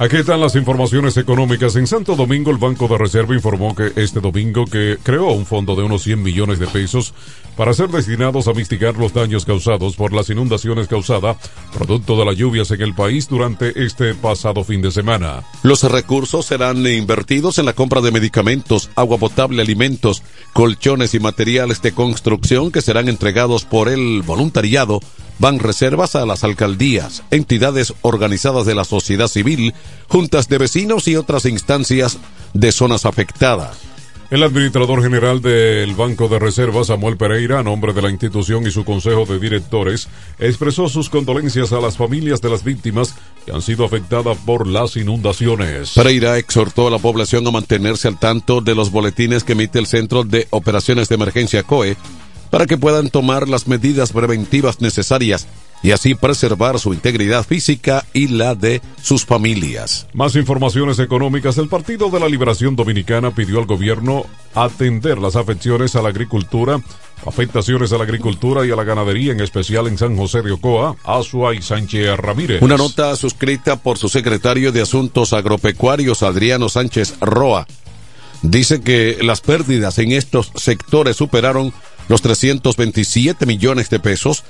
Aquí 0.00 0.14
están 0.14 0.40
las 0.40 0.54
informaciones 0.54 1.16
económicas. 1.16 1.74
En 1.74 1.88
Santo 1.88 2.14
Domingo, 2.14 2.52
el 2.52 2.58
Banco 2.58 2.86
de 2.86 2.98
Reserva 2.98 3.34
informó 3.34 3.74
que 3.74 3.90
este 3.96 4.20
domingo 4.20 4.64
creó 5.02 5.32
un 5.32 5.44
fondo 5.44 5.74
de 5.74 5.82
unos 5.82 6.04
100 6.04 6.22
millones 6.22 6.60
de 6.60 6.68
pesos 6.68 7.14
para 7.56 7.74
ser 7.74 7.88
destinados 7.88 8.46
a 8.46 8.52
mitigar 8.52 8.96
los 8.96 9.12
daños 9.12 9.44
causados 9.44 9.96
por 9.96 10.12
las 10.12 10.30
inundaciones 10.30 10.86
causadas 10.86 11.38
producto 11.74 12.16
de 12.16 12.24
las 12.24 12.36
lluvias 12.36 12.70
en 12.70 12.80
el 12.80 12.94
país 12.94 13.28
durante 13.28 13.84
este 13.84 14.14
pasado 14.14 14.62
fin 14.62 14.82
de 14.82 14.92
semana. 14.92 15.42
Los 15.64 15.82
recursos 15.82 16.46
serán 16.46 16.86
invertidos 16.86 17.58
en 17.58 17.66
la 17.66 17.72
compra 17.72 18.00
de 18.00 18.12
medicamentos, 18.12 18.90
agua 18.94 19.18
potable, 19.18 19.62
alimentos, 19.62 20.22
colchones 20.52 21.12
y 21.14 21.18
materiales 21.18 21.82
de 21.82 21.90
construcción 21.90 22.70
que 22.70 22.82
serán 22.82 23.08
entregados 23.08 23.64
por 23.64 23.88
el 23.88 24.22
voluntariado 24.22 25.00
van 25.38 25.58
reservas 25.58 26.14
a 26.14 26.26
las 26.26 26.44
alcaldías, 26.44 27.22
entidades 27.30 27.94
organizadas 28.02 28.66
de 28.66 28.74
la 28.74 28.84
sociedad 28.84 29.28
civil, 29.28 29.74
juntas 30.08 30.48
de 30.48 30.58
vecinos 30.58 31.08
y 31.08 31.16
otras 31.16 31.44
instancias 31.44 32.18
de 32.54 32.72
zonas 32.72 33.04
afectadas. 33.04 33.78
El 34.30 34.42
administrador 34.42 35.02
general 35.02 35.40
del 35.40 35.94
Banco 35.94 36.28
de 36.28 36.38
Reservas, 36.38 36.88
Samuel 36.88 37.16
Pereira, 37.16 37.60
a 37.60 37.62
nombre 37.62 37.94
de 37.94 38.02
la 38.02 38.10
institución 38.10 38.66
y 38.66 38.70
su 38.70 38.84
consejo 38.84 39.24
de 39.24 39.38
directores, 39.38 40.06
expresó 40.38 40.86
sus 40.90 41.08
condolencias 41.08 41.72
a 41.72 41.80
las 41.80 41.96
familias 41.96 42.42
de 42.42 42.50
las 42.50 42.62
víctimas 42.62 43.14
que 43.46 43.52
han 43.52 43.62
sido 43.62 43.86
afectadas 43.86 44.36
por 44.44 44.66
las 44.66 44.98
inundaciones. 44.98 45.92
Pereira 45.94 46.36
exhortó 46.36 46.88
a 46.88 46.90
la 46.90 46.98
población 46.98 47.46
a 47.46 47.52
mantenerse 47.52 48.06
al 48.06 48.18
tanto 48.18 48.60
de 48.60 48.74
los 48.74 48.90
boletines 48.90 49.44
que 49.44 49.52
emite 49.52 49.78
el 49.78 49.86
Centro 49.86 50.24
de 50.24 50.46
Operaciones 50.50 51.08
de 51.08 51.14
Emergencia 51.14 51.62
COE 51.62 51.96
para 52.50 52.66
que 52.66 52.78
puedan 52.78 53.10
tomar 53.10 53.48
las 53.48 53.68
medidas 53.68 54.12
preventivas 54.12 54.80
necesarias 54.80 55.46
y 55.82 55.92
así 55.92 56.14
preservar 56.14 56.78
su 56.78 56.92
integridad 56.92 57.44
física 57.44 58.04
y 58.12 58.28
la 58.28 58.54
de 58.54 58.82
sus 59.00 59.24
familias. 59.24 60.06
Más 60.12 60.34
informaciones 60.36 60.98
económicas. 60.98 61.58
El 61.58 61.68
Partido 61.68 62.10
de 62.10 62.20
la 62.20 62.28
Liberación 62.28 62.76
Dominicana 62.76 63.34
pidió 63.34 63.58
al 63.58 63.66
gobierno 63.66 64.24
atender 64.54 65.18
las 65.18 65.36
afecciones 65.36 65.94
a 65.94 66.02
la 66.02 66.08
agricultura, 66.08 66.80
afectaciones 67.24 67.92
a 67.92 67.98
la 67.98 68.04
agricultura 68.04 68.66
y 68.66 68.70
a 68.70 68.76
la 68.76 68.84
ganadería, 68.84 69.32
en 69.32 69.40
especial 69.40 69.86
en 69.86 69.98
San 69.98 70.16
José 70.16 70.42
de 70.42 70.52
Ocoa, 70.52 70.96
Azua 71.04 71.54
y 71.54 71.62
Sánchez 71.62 72.16
Ramírez. 72.16 72.62
Una 72.62 72.76
nota 72.76 73.14
suscrita 73.16 73.76
por 73.76 73.98
su 73.98 74.08
secretario 74.08 74.72
de 74.72 74.82
Asuntos 74.82 75.32
Agropecuarios, 75.32 76.22
Adriano 76.22 76.68
Sánchez 76.68 77.14
Roa, 77.20 77.66
dice 78.42 78.80
que 78.80 79.18
las 79.22 79.40
pérdidas 79.40 79.98
en 79.98 80.12
estos 80.12 80.52
sectores 80.56 81.16
superaron 81.16 81.72
los 82.08 82.22
327 82.22 83.46
millones 83.46 83.90
de 83.90 84.00
pesos, 84.00 84.44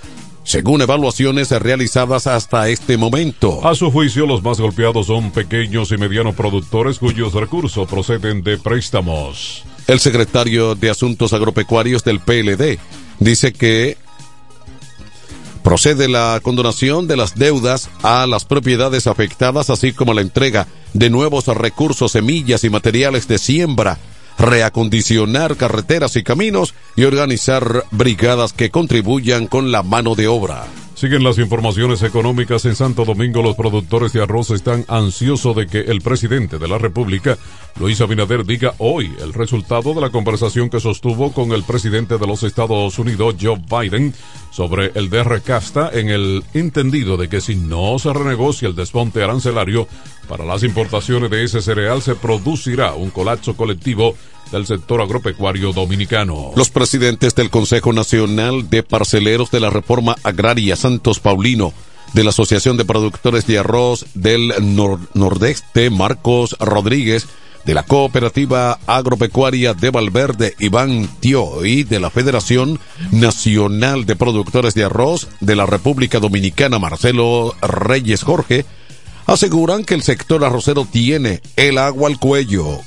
según 0.45 0.81
evaluaciones 0.81 1.51
realizadas 1.51 2.27
hasta 2.27 2.69
este 2.69 2.97
momento. 2.97 3.67
A 3.67 3.75
su 3.75 3.91
juicio, 3.91 4.27
los 4.27 4.43
más 4.43 4.61
golpeados 4.61 5.09
son 5.09 5.31
pequeños 5.31 5.93
y 5.93 5.99
medianos 5.99 6.35
productores 6.35 6.99
cuyos 6.99 7.35
recursos 7.35 7.87
proceden 7.89 8.43
de 8.43 8.57
préstamos. 8.57 9.65
El 9.87 10.01
secretario 10.01 10.75
de 10.75 10.91
Asuntos 10.91 11.33
Agropecuarios 11.33 12.05
del 12.05 12.21
PLD 12.21 12.79
dice 13.19 13.53
que 13.53 13.97
procede 15.63 16.09
la 16.09 16.41
condonación 16.43 17.07
de 17.09 17.17
las 17.17 17.35
deudas 17.35 17.91
a 18.03 18.27
las 18.27 18.45
propiedades 18.47 19.07
afectadas, 19.07 19.69
así 19.69 19.93
como 19.93 20.15
la 20.15 20.23
entrega 20.23 20.67
de 20.95 21.11
nuevos 21.11 21.47
recursos, 21.47 22.13
semillas 22.13 22.65
y 22.65 22.71
materiales 22.71 23.29
de 23.29 23.39
siembra 23.39 23.99
reacondicionar 24.39 25.57
carreteras 25.57 26.17
y 26.17 26.23
caminos 26.23 26.75
y 26.97 27.05
organizar 27.05 27.85
brigadas 27.91 28.53
que 28.53 28.71
contribuyan 28.71 29.47
con 29.47 29.73
la 29.73 29.83
mano 29.83 30.15
de 30.15 30.29
obra. 30.29 30.67
Siguen 30.99 31.23
las 31.23 31.39
informaciones 31.39 32.03
económicas 32.03 32.65
en 32.65 32.75
Santo 32.75 33.05
Domingo. 33.05 33.41
Los 33.41 33.55
productores 33.55 34.13
de 34.13 34.21
arroz 34.21 34.51
están 34.51 34.85
ansiosos 34.89 35.55
de 35.55 35.69
que 35.69 35.79
el 35.83 36.01
presidente 36.01 36.59
de 36.59 36.67
la 36.67 36.77
República, 36.77 37.39
Luis 37.79 38.01
Abinader, 38.01 38.45
diga 38.45 38.75
hoy 38.79 39.15
el 39.23 39.33
resultado 39.33 39.95
de 39.95 40.01
la 40.01 40.11
conversación 40.11 40.69
que 40.69 40.81
sostuvo 40.81 41.33
con 41.33 41.53
el 41.53 41.63
presidente 41.63 42.19
de 42.19 42.27
los 42.27 42.43
Estados 42.43 42.99
Unidos, 42.99 43.37
Joe 43.41 43.63
Biden, 43.71 44.13
sobre 44.51 44.91
el 44.97 45.09
DR 45.09 45.41
Casta 45.41 45.89
en 45.93 46.09
el 46.09 46.43
entendido 46.53 47.17
de 47.17 47.29
que 47.29 47.41
si 47.41 47.55
no 47.55 47.97
se 48.01 48.13
renegocia 48.13 48.67
el 48.67 48.75
desponte 48.75 49.23
arancelario 49.23 49.87
para 50.29 50.45
las 50.45 50.65
importaciones 50.65 51.31
de 51.31 51.45
ese 51.45 51.63
cereal, 51.63 52.03
se 52.03 52.17
producirá 52.17 52.95
un 52.95 53.11
colapso 53.11 53.57
colectivo 53.57 54.17
del 54.51 54.67
sector 54.67 55.01
agropecuario 55.01 55.73
dominicano. 55.73 56.53
Los 56.57 56.71
presidentes 56.71 57.35
del 57.35 57.51
Consejo 57.51 57.93
Nacional 57.93 58.69
de 58.71 58.83
Parceleros 58.83 59.51
de 59.51 59.61
la 59.61 59.71
Reforma 59.71 60.17
Agraria 60.23 60.77
Santos 60.77 61.21
Paulino, 61.21 61.73
de 62.15 62.25
la 62.25 62.31
Asociación 62.31 62.77
de 62.77 62.85
Productores 62.85 63.47
de 63.47 63.59
Arroz 63.59 64.07
del 64.15 64.53
Nordeste, 65.15 65.91
Marcos 65.91 66.57
Rodríguez, 66.59 67.27
de 67.65 67.75
la 67.75 67.83
Cooperativa 67.83 68.79
Agropecuaria 68.87 69.75
de 69.75 69.91
Valverde, 69.91 70.55
Iván 70.59 71.09
Tío, 71.21 71.67
y 71.67 71.85
de 71.85 72.01
la 72.01 72.09
Federación 72.09 72.81
Nacional 73.11 74.07
de 74.07 74.17
Productores 74.17 74.75
de 74.75 74.85
Arroz 74.85 75.29
de 75.41 75.55
la 75.55 75.67
República 75.67 76.19
Dominicana, 76.19 76.79
Marcelo 76.79 77.55
Reyes 77.61 78.23
Jorge, 78.23 78.65
aseguran 79.27 79.85
que 79.85 79.95
el 79.95 80.03
sector 80.03 80.43
arrocero 80.45 80.87
tiene 80.91 81.43
el 81.57 81.77
agua 81.77 82.09
al 82.09 82.19
cuello 82.19 82.81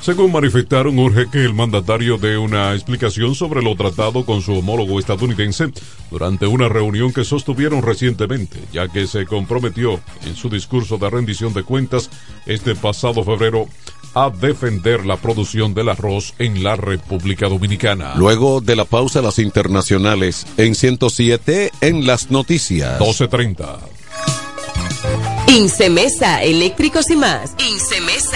según 0.00 0.32
manifestaron, 0.32 0.98
urge 0.98 1.28
que 1.30 1.44
el 1.44 1.54
mandatario 1.54 2.18
dé 2.18 2.38
una 2.38 2.74
explicación 2.74 3.34
sobre 3.34 3.62
lo 3.62 3.74
tratado 3.74 4.24
con 4.24 4.42
su 4.42 4.54
homólogo 4.58 4.98
estadounidense 4.98 5.72
durante 6.10 6.46
una 6.46 6.68
reunión 6.68 7.12
que 7.12 7.24
sostuvieron 7.24 7.82
recientemente, 7.82 8.60
ya 8.72 8.88
que 8.88 9.06
se 9.06 9.26
comprometió 9.26 10.00
en 10.24 10.36
su 10.36 10.48
discurso 10.48 10.98
de 10.98 11.10
rendición 11.10 11.52
de 11.52 11.64
cuentas 11.64 12.10
este 12.46 12.74
pasado 12.74 13.24
febrero 13.24 13.66
a 14.14 14.30
defender 14.30 15.04
la 15.04 15.16
producción 15.16 15.74
del 15.74 15.90
arroz 15.90 16.34
en 16.38 16.62
la 16.62 16.76
República 16.76 17.48
Dominicana. 17.48 18.14
Luego 18.16 18.62
de 18.62 18.74
la 18.74 18.86
pausa, 18.86 19.20
las 19.20 19.38
internacionales 19.38 20.46
en 20.56 20.74
107 20.74 21.70
en 21.82 22.06
las 22.06 22.30
noticias. 22.30 22.98
1230. 22.98 23.78
Incemesa 25.48 26.42
Eléctricos 26.42 27.10
y 27.10 27.16
más. 27.16 27.54
Incemesa 27.58 28.35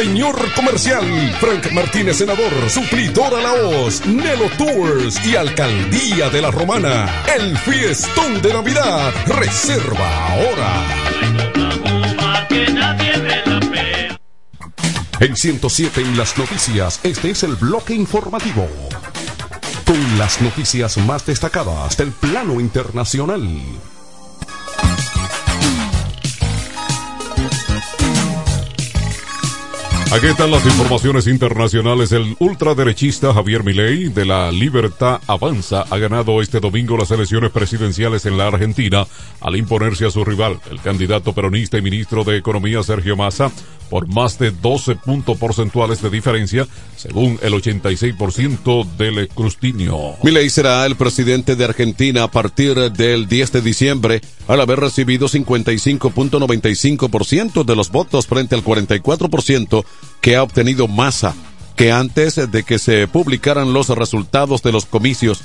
Señor 0.01 0.35
Comercial. 0.55 1.05
Frank 1.39 1.71
Martínez, 1.73 2.17
senador, 2.17 2.51
suplidor 2.71 3.35
a 3.35 3.39
la 3.39 3.53
voz. 3.61 4.03
Nelo 4.07 4.49
Tours 4.57 5.23
y 5.23 5.35
Alcaldía 5.35 6.27
de 6.31 6.41
la 6.41 6.49
Romana. 6.49 7.23
El 7.37 7.55
fiestón 7.59 8.41
de 8.41 8.51
Navidad. 8.51 9.13
Reserva 9.27 10.27
ahora. 10.27 10.85
En 15.19 15.35
107 15.35 16.01
en 16.01 16.17
las 16.17 16.35
noticias, 16.35 16.99
este 17.03 17.29
es 17.29 17.43
el 17.43 17.55
bloque 17.55 17.93
informativo. 17.93 18.67
Con 19.85 20.17
las 20.17 20.41
noticias 20.41 20.97
más 20.97 21.27
destacadas 21.27 21.95
del 21.95 22.11
plano 22.11 22.59
internacional. 22.59 23.47
Aquí 30.11 30.27
están 30.27 30.51
las 30.51 30.65
informaciones 30.65 31.25
internacionales. 31.27 32.11
El 32.11 32.35
ultraderechista 32.39 33.33
Javier 33.33 33.63
Milei 33.63 34.09
de 34.09 34.25
la 34.25 34.51
Libertad 34.51 35.21
Avanza 35.25 35.85
ha 35.89 35.97
ganado 35.99 36.41
este 36.41 36.59
domingo 36.59 36.97
las 36.97 37.11
elecciones 37.11 37.49
presidenciales 37.49 38.25
en 38.25 38.37
la 38.37 38.47
Argentina 38.47 39.07
al 39.39 39.55
imponerse 39.55 40.05
a 40.05 40.11
su 40.11 40.25
rival, 40.25 40.59
el 40.69 40.81
candidato 40.81 41.31
peronista 41.31 41.77
y 41.77 41.81
ministro 41.81 42.25
de 42.25 42.35
Economía 42.35 42.83
Sergio 42.83 43.15
Massa, 43.15 43.53
por 43.91 44.07
más 44.07 44.39
de 44.39 44.49
12 44.51 44.95
puntos 44.95 45.37
porcentuales 45.37 46.01
de 46.01 46.09
diferencia, 46.09 46.65
según 46.95 47.37
el 47.41 47.51
86% 47.51 48.89
del 48.95 49.17
escrutinio. 49.17 50.15
Milei 50.23 50.49
será 50.49 50.85
el 50.85 50.95
presidente 50.95 51.57
de 51.57 51.65
Argentina 51.65 52.23
a 52.23 52.31
partir 52.31 52.93
del 52.93 53.27
10 53.27 53.51
de 53.51 53.61
diciembre, 53.61 54.21
al 54.47 54.61
haber 54.61 54.79
recibido 54.79 55.27
55.95% 55.27 57.65
de 57.65 57.75
los 57.75 57.91
votos 57.91 58.27
frente 58.27 58.55
al 58.55 58.63
44% 58.63 59.83
que 60.21 60.37
ha 60.37 60.43
obtenido 60.43 60.87
Massa, 60.87 61.35
que 61.75 61.91
antes 61.91 62.49
de 62.49 62.63
que 62.63 62.79
se 62.79 63.09
publicaran 63.09 63.73
los 63.73 63.89
resultados 63.89 64.63
de 64.63 64.71
los 64.71 64.85
comicios, 64.85 65.41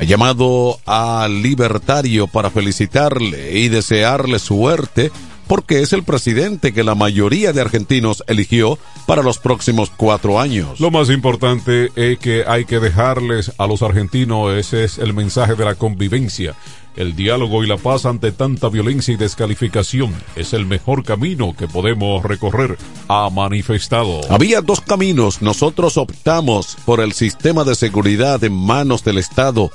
ha 0.00 0.04
llamado 0.04 0.80
al 0.84 1.42
libertario 1.42 2.26
para 2.26 2.50
felicitarle 2.50 3.56
y 3.56 3.68
desearle 3.68 4.40
suerte 4.40 5.12
porque 5.54 5.82
es 5.82 5.92
el 5.92 6.02
presidente 6.02 6.72
que 6.72 6.82
la 6.82 6.96
mayoría 6.96 7.52
de 7.52 7.60
argentinos 7.60 8.24
eligió 8.26 8.76
para 9.06 9.22
los 9.22 9.38
próximos 9.38 9.88
cuatro 9.96 10.40
años. 10.40 10.80
Lo 10.80 10.90
más 10.90 11.10
importante 11.10 11.92
es 11.94 12.18
que 12.18 12.42
hay 12.44 12.64
que 12.64 12.80
dejarles 12.80 13.52
a 13.56 13.68
los 13.68 13.82
argentinos, 13.82 14.52
ese 14.52 14.82
es 14.82 14.98
el 14.98 15.14
mensaje 15.14 15.54
de 15.54 15.64
la 15.64 15.76
convivencia. 15.76 16.56
El 16.96 17.14
diálogo 17.14 17.62
y 17.62 17.68
la 17.68 17.76
paz 17.76 18.04
ante 18.04 18.32
tanta 18.32 18.68
violencia 18.68 19.14
y 19.14 19.16
descalificación 19.16 20.12
es 20.34 20.54
el 20.54 20.66
mejor 20.66 21.04
camino 21.04 21.54
que 21.56 21.68
podemos 21.68 22.24
recorrer, 22.24 22.76
ha 23.06 23.30
manifestado. 23.30 24.22
Había 24.30 24.60
dos 24.60 24.80
caminos, 24.80 25.40
nosotros 25.40 25.98
optamos 25.98 26.76
por 26.84 26.98
el 26.98 27.12
sistema 27.12 27.62
de 27.62 27.76
seguridad 27.76 28.42
en 28.42 28.54
manos 28.54 29.04
del 29.04 29.18
Estado 29.18 29.70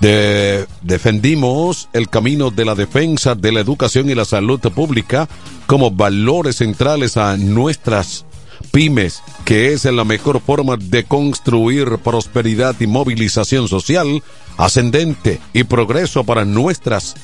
de, 0.00 0.66
defendimos 0.82 1.88
el 1.92 2.08
camino 2.08 2.50
de 2.50 2.64
la 2.64 2.74
defensa 2.74 3.34
de 3.34 3.52
la 3.52 3.60
educación 3.60 4.10
y 4.10 4.14
la 4.14 4.24
salud 4.24 4.60
pública 4.60 5.28
como 5.66 5.90
valores 5.90 6.56
centrales 6.56 7.16
a 7.16 7.36
nuestras 7.36 8.26
pymes, 8.72 9.22
que 9.44 9.72
es 9.72 9.84
la 9.84 10.04
mejor 10.04 10.40
forma 10.40 10.76
de 10.76 11.04
construir 11.04 11.98
prosperidad 11.98 12.74
y 12.80 12.86
movilización 12.86 13.68
social 13.68 14.22
ascendente 14.56 15.40
y 15.52 15.64
progreso 15.64 16.24
para 16.24 16.44
nuestras 16.44 17.14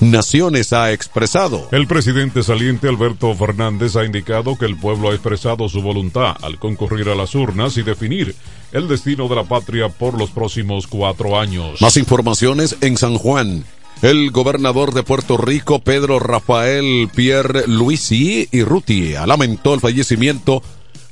naciones 0.00 0.72
ha 0.72 0.92
expresado. 0.92 1.68
El 1.70 1.86
presidente 1.86 2.42
saliente 2.42 2.88
Alberto 2.88 3.34
Fernández 3.34 3.96
ha 3.96 4.04
indicado 4.04 4.56
que 4.56 4.66
el 4.66 4.76
pueblo 4.76 5.10
ha 5.10 5.14
expresado 5.14 5.68
su 5.68 5.80
voluntad 5.82 6.36
al 6.42 6.58
concurrir 6.58 7.08
a 7.08 7.14
las 7.14 7.34
urnas 7.34 7.76
y 7.76 7.82
definir 7.82 8.34
el 8.72 8.88
destino 8.88 9.28
de 9.28 9.36
la 9.36 9.44
patria 9.44 9.88
por 9.88 10.18
los 10.18 10.30
próximos 10.30 10.86
cuatro 10.86 11.38
años. 11.38 11.80
Más 11.80 11.96
informaciones 11.96 12.76
en 12.80 12.96
San 12.96 13.16
Juan. 13.16 13.64
El 14.00 14.30
gobernador 14.30 14.94
de 14.94 15.04
Puerto 15.04 15.36
Rico, 15.36 15.78
Pedro 15.78 16.18
Rafael 16.18 17.08
Pierre 17.14 17.68
Luisi 17.68 18.48
y 18.50 18.64
Ruti, 18.64 19.12
lamentó 19.26 19.74
el 19.74 19.80
fallecimiento 19.80 20.62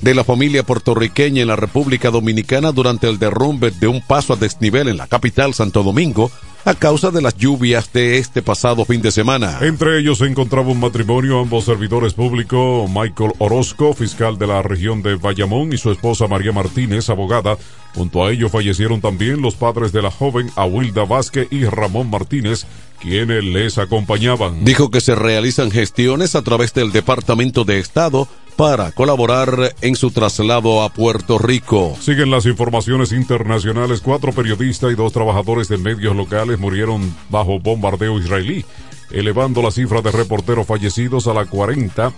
de 0.01 0.15
la 0.15 0.25
familia 0.25 0.65
puertorriqueña 0.65 1.43
en 1.43 1.49
la 1.49 1.57
República 1.57 2.11
Dominicana 2.11 2.73
durante 2.73 3.09
el 3.09 3.19
derrumbe 3.19 3.71
de 3.71 3.87
un 3.87 4.01
paso 4.01 4.33
a 4.33 4.37
desnivel 4.37 4.89
en 4.89 4.97
la 4.97 5.07
capital 5.07 5.55
Santo 5.55 5.83
Domingo 5.83 6.33
a 6.65 6.75
causa 6.75 7.11
de 7.11 7.23
las 7.23 7.37
lluvias 7.37 7.93
de 7.93 8.19
este 8.19 8.43
pasado 8.43 8.85
fin 8.85 9.01
de 9.01 9.11
semana. 9.11 9.59
Entre 9.63 9.99
ellos 9.99 10.19
se 10.19 10.27
encontraba 10.27 10.69
un 10.69 10.81
matrimonio, 10.81 11.41
ambos 11.41 11.65
servidores 11.65 12.13
públicos, 12.13 12.89
Michael 12.91 13.33
Orozco, 13.39 13.95
fiscal 13.95 14.39
de 14.39 14.47
la 14.47 14.63
región 14.63 15.03
de 15.03 15.17
Bayamón, 15.17 15.73
y 15.73 15.79
su 15.79 15.91
esposa 15.91 16.27
María 16.27 16.53
Martínez, 16.53 17.09
abogada. 17.09 17.57
Junto 17.95 18.25
a 18.25 18.31
ellos 18.31 18.53
fallecieron 18.53 19.01
también 19.01 19.43
los 19.43 19.55
padres 19.55 19.93
de 19.93 20.03
la 20.03 20.11
joven 20.11 20.51
Awilda 20.57 21.05
Vázquez 21.05 21.49
y 21.51 21.65
Ramón 21.65 22.11
Martínez, 22.11 22.67
quienes 23.01 23.43
les 23.45 23.79
acompañaban. 23.79 24.65
Dijo 24.65 24.91
que 24.91 25.01
se 25.01 25.15
realizan 25.15 25.71
gestiones 25.71 26.35
a 26.35 26.43
través 26.43 26.73
del 26.75 26.93
Departamento 26.93 27.65
de 27.65 27.79
Estado 27.79 28.29
para 28.57 28.93
colaborar 28.93 29.75
en 29.81 29.97
su 29.97 30.11
traslado 30.11 30.83
a 30.83 30.91
Puerto 30.91 31.39
Rico. 31.39 31.97
Siguen 32.01 32.31
las 32.31 32.47
informaciones 32.47 33.13
internacionales. 33.13 34.01
Cuatro 34.03 34.33
periodistas 34.33 34.93
y 34.93 34.95
dos 34.95 35.13
trabajadores 35.13 35.69
de 35.69 35.79
medios 35.79 36.15
locales 36.15 36.59
murieron 36.59 37.15
bajo 37.31 37.59
bombardeo 37.59 38.19
israelí, 38.19 38.65
elevando 39.11 39.63
la 39.63 39.71
cifra 39.71 40.03
de 40.03 40.11
reporteros 40.11 40.67
fallecidos 40.67 41.27
a 41.27 41.35
la 41.35 41.47
40 41.47 42.13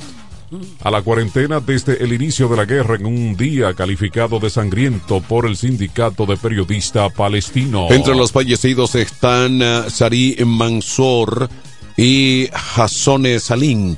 a 0.83 0.91
la 0.91 1.03
cuarentena 1.03 1.61
desde 1.61 2.03
el 2.03 2.13
inicio 2.13 2.49
de 2.49 2.57
la 2.57 2.65
guerra 2.65 2.97
en 2.97 3.07
un 3.07 3.37
día 3.37 3.75
calificado 3.75 4.39
de 4.39 4.51
sangriento 4.51 5.21
por 5.21 5.47
el 5.47 5.57
sindicato 5.57 6.27
de 6.27 6.37
periodistas 6.37 7.13
palestino. 7.13 7.89
Entre 7.91 8.15
los 8.15 8.33
fallecidos 8.33 8.95
están 8.95 9.63
uh, 9.63 9.91
Sari 9.91 10.37
Mansour 10.45 11.49
y 11.97 12.49
Hassone 12.77 13.39
Salim, 13.41 13.97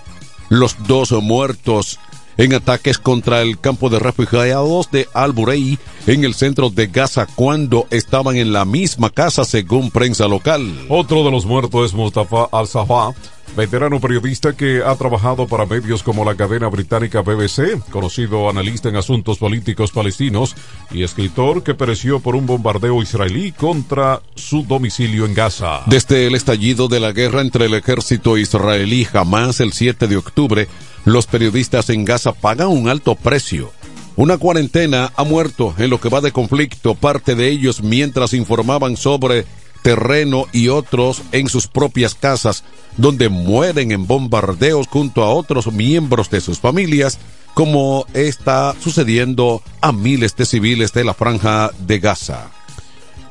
los 0.49 0.77
dos 0.87 1.13
muertos 1.13 1.99
en 2.37 2.55
ataques 2.55 2.99
contra 2.99 3.43
el 3.43 3.59
campo 3.59 3.91
de 3.91 3.99
refugiados 3.99 4.91
de 4.91 5.09
Al-Burei 5.15 5.79
en 6.07 6.25
el 6.25 6.35
centro 6.35 6.71
de 6.71 6.87
Gaza 6.89 7.27
cuando 7.35 7.87
estaban 7.91 8.37
en 8.37 8.53
la 8.53 8.65
misma 8.65 9.11
casa 9.11 9.45
según 9.45 9.91
prensa 9.91 10.29
local. 10.29 10.87
Otro 10.89 11.25
de 11.25 11.31
los 11.31 11.47
muertos 11.47 11.87
es 11.87 11.95
Mustafa 11.95 12.49
Al-Safa, 12.53 13.15
veterano 13.57 14.01
periodista 14.01 14.55
que 14.55 14.83
ha 14.85 14.95
trabajado 14.97 15.47
para 15.47 15.67
medios 15.67 16.03
como 16.03 16.25
la 16.25 16.35
cadena 16.35 16.69
británica 16.69 17.23
BBC, 17.23 17.81
conocido 17.91 18.49
analista 18.49 18.89
en 18.89 18.97
asuntos 18.97 19.39
políticos 19.39 19.93
palestinos 19.93 20.57
y 20.91 21.03
escritor 21.05 21.63
que 21.63 21.75
pereció 21.75 22.21
por 22.21 22.35
un 22.35 22.47
bombardeo 22.47 23.03
israelí 23.03 23.53
contra 23.53 24.21
su 24.35 24.65
domicilio 24.65 25.25
en 25.25 25.35
Gaza. 25.35 25.83
Desde 25.87 26.27
el 26.27 26.35
estallido 26.35 26.89
de 26.89 27.01
la 27.01 27.13
guerra 27.13 27.41
entre 27.41 27.67
el 27.67 27.75
ejército 27.75 28.37
israelí 28.37 29.05
jamás 29.05 29.61
el 29.61 29.73
7 29.73 30.09
de 30.09 30.17
octubre, 30.17 30.69
los 31.05 31.27
periodistas 31.27 31.91
en 31.91 32.05
Gaza 32.05 32.33
pagan 32.33 32.69
un 32.69 32.89
alto 32.89 33.15
precio. 33.15 33.73
Una 34.17 34.39
cuarentena 34.39 35.13
ha 35.17 35.25
muerto 35.25 35.75
en 35.79 35.91
lo 35.91 36.01
que 36.01 36.09
va 36.09 36.21
de 36.21 36.33
conflicto, 36.33 36.95
parte 36.95 37.35
de 37.35 37.49
ellos 37.49 37.83
mientras 37.83 38.33
informaban 38.33 38.97
sobre 38.97 39.45
terreno 39.83 40.47
y 40.53 40.69
otros 40.69 41.21
en 41.33 41.49
sus 41.49 41.67
propias 41.67 42.15
casas, 42.15 42.65
donde 42.97 43.29
mueren 43.29 43.93
en 43.93 44.07
bombardeos 44.07 44.87
junto 44.87 45.23
a 45.23 45.29
otros 45.29 45.71
miembros 45.73 46.31
de 46.31 46.41
sus 46.41 46.59
familias, 46.59 47.19
como 47.53 48.07
está 48.15 48.75
sucediendo 48.81 49.63
a 49.81 49.93
miles 49.93 50.35
de 50.37 50.47
civiles 50.47 50.93
de 50.93 51.05
la 51.05 51.13
franja 51.13 51.71
de 51.79 51.99
Gaza. 51.99 52.51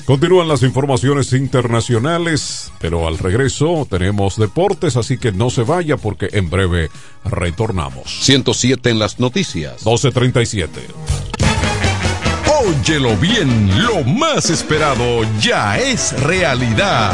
Continúan 0.06 0.50
las 0.50 0.64
informaciones 0.64 1.32
internacionales, 1.32 2.74
pero 2.80 3.08
al 3.08 3.18
regreso 3.18 3.88
tenemos 3.90 4.38
deportes, 4.38 4.98
así 4.98 5.18
que 5.18 5.32
no 5.32 5.50
se 5.50 5.64
vaya 5.64 5.96
porque 5.96 6.28
en 6.34 6.50
breve 6.50 6.90
retornamos. 7.24 8.26
107 8.26 8.90
en 8.90 9.00
las 9.00 9.20
noticias. 9.20 9.86
1237. 9.86 10.82
Óyelo 12.66 13.16
bien, 13.18 13.82
lo 13.82 14.04
más 14.04 14.50
esperado 14.50 15.22
ya 15.40 15.78
es 15.80 16.12
realidad. 16.22 17.14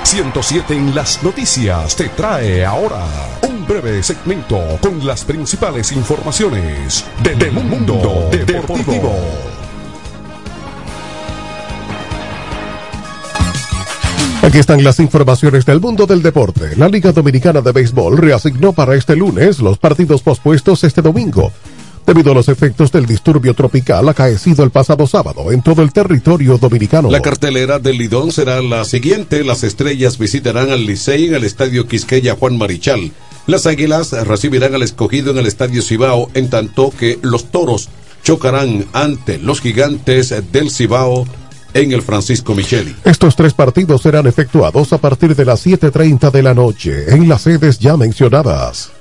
107 0.05 0.75
en 0.75 0.95
las 0.95 1.23
noticias 1.23 1.97
te 1.97 2.11
trae 2.11 2.67
ahora 2.67 3.07
un 3.49 3.67
breve 3.67 4.03
segmento 4.03 4.59
con 4.83 5.07
las 5.07 5.25
principales 5.25 5.91
informaciones 5.93 7.07
del 7.23 7.53
mundo 7.53 8.29
deportivo. 8.31 9.52
Aquí 14.43 14.59
están 14.59 14.83
las 14.83 14.99
informaciones 14.99 15.65
del 15.65 15.81
mundo 15.81 16.05
del 16.05 16.21
deporte. 16.21 16.75
La 16.77 16.89
Liga 16.89 17.13
Dominicana 17.13 17.61
de 17.61 17.71
Béisbol 17.71 18.19
reasignó 18.19 18.73
para 18.73 18.97
este 18.97 19.15
lunes 19.15 19.61
los 19.61 19.79
partidos 19.79 20.21
pospuestos 20.21 20.83
este 20.83 21.01
domingo, 21.01 21.53
debido 22.05 22.33
a 22.33 22.35
los 22.35 22.49
efectos 22.49 22.91
del 22.91 23.07
disturbio 23.07 23.55
tropical 23.55 24.09
acaecido 24.09 24.65
el 24.65 24.71
pasado 24.71 25.07
sábado 25.07 25.53
en 25.53 25.63
todo 25.63 25.83
el 25.83 25.93
territorio 25.93 26.59
dominicano. 26.59 27.09
La 27.09 27.23
cartelera 27.23 27.79
del 27.79 27.99
Lidón 27.99 28.33
será 28.33 28.61
la 28.61 28.85
siguiente. 28.85 29.45
Las 29.45 29.63
estrellas 29.63 30.19
visitarán 30.19 30.71
al 30.71 30.87
Licey 30.87 31.29
en 31.29 31.35
el 31.35 31.45
Estadio 31.45 31.87
Quisqueya 31.87 32.35
Juan 32.35 32.59
Marichal. 32.59 33.13
Las 33.47 33.67
águilas 33.67 34.11
recibirán 34.27 34.75
al 34.75 34.83
escogido 34.83 35.31
en 35.31 35.39
el 35.39 35.47
Estadio 35.47 35.83
Cibao, 35.83 36.31
en 36.35 36.51
tanto 36.51 36.91
que 36.91 37.21
los 37.23 37.53
toros 37.53 37.91
chocarán 38.25 38.87
ante 38.93 39.39
los 39.39 39.61
gigantes 39.61 40.35
del 40.51 40.73
Cibao 40.73 41.27
en 41.75 41.93
el 41.93 42.03
Francisco 42.03 42.55
Micheli. 42.55 42.95
Estos 43.05 43.37
tres 43.37 43.55
partidos 43.55 44.03
serán 44.03 44.27
efectuados 44.27 44.93
a 44.93 44.99
partir 44.99 45.35
de 45.35 45.45
las 45.45 45.67
7.30 45.67 46.31
de 46.31 46.43
la 46.43 46.55
noche 46.55 47.15
en 47.15 47.29
las 47.29 47.43
sedes 47.43 47.79
ya 47.79 47.97
mencionadas. 47.97 48.93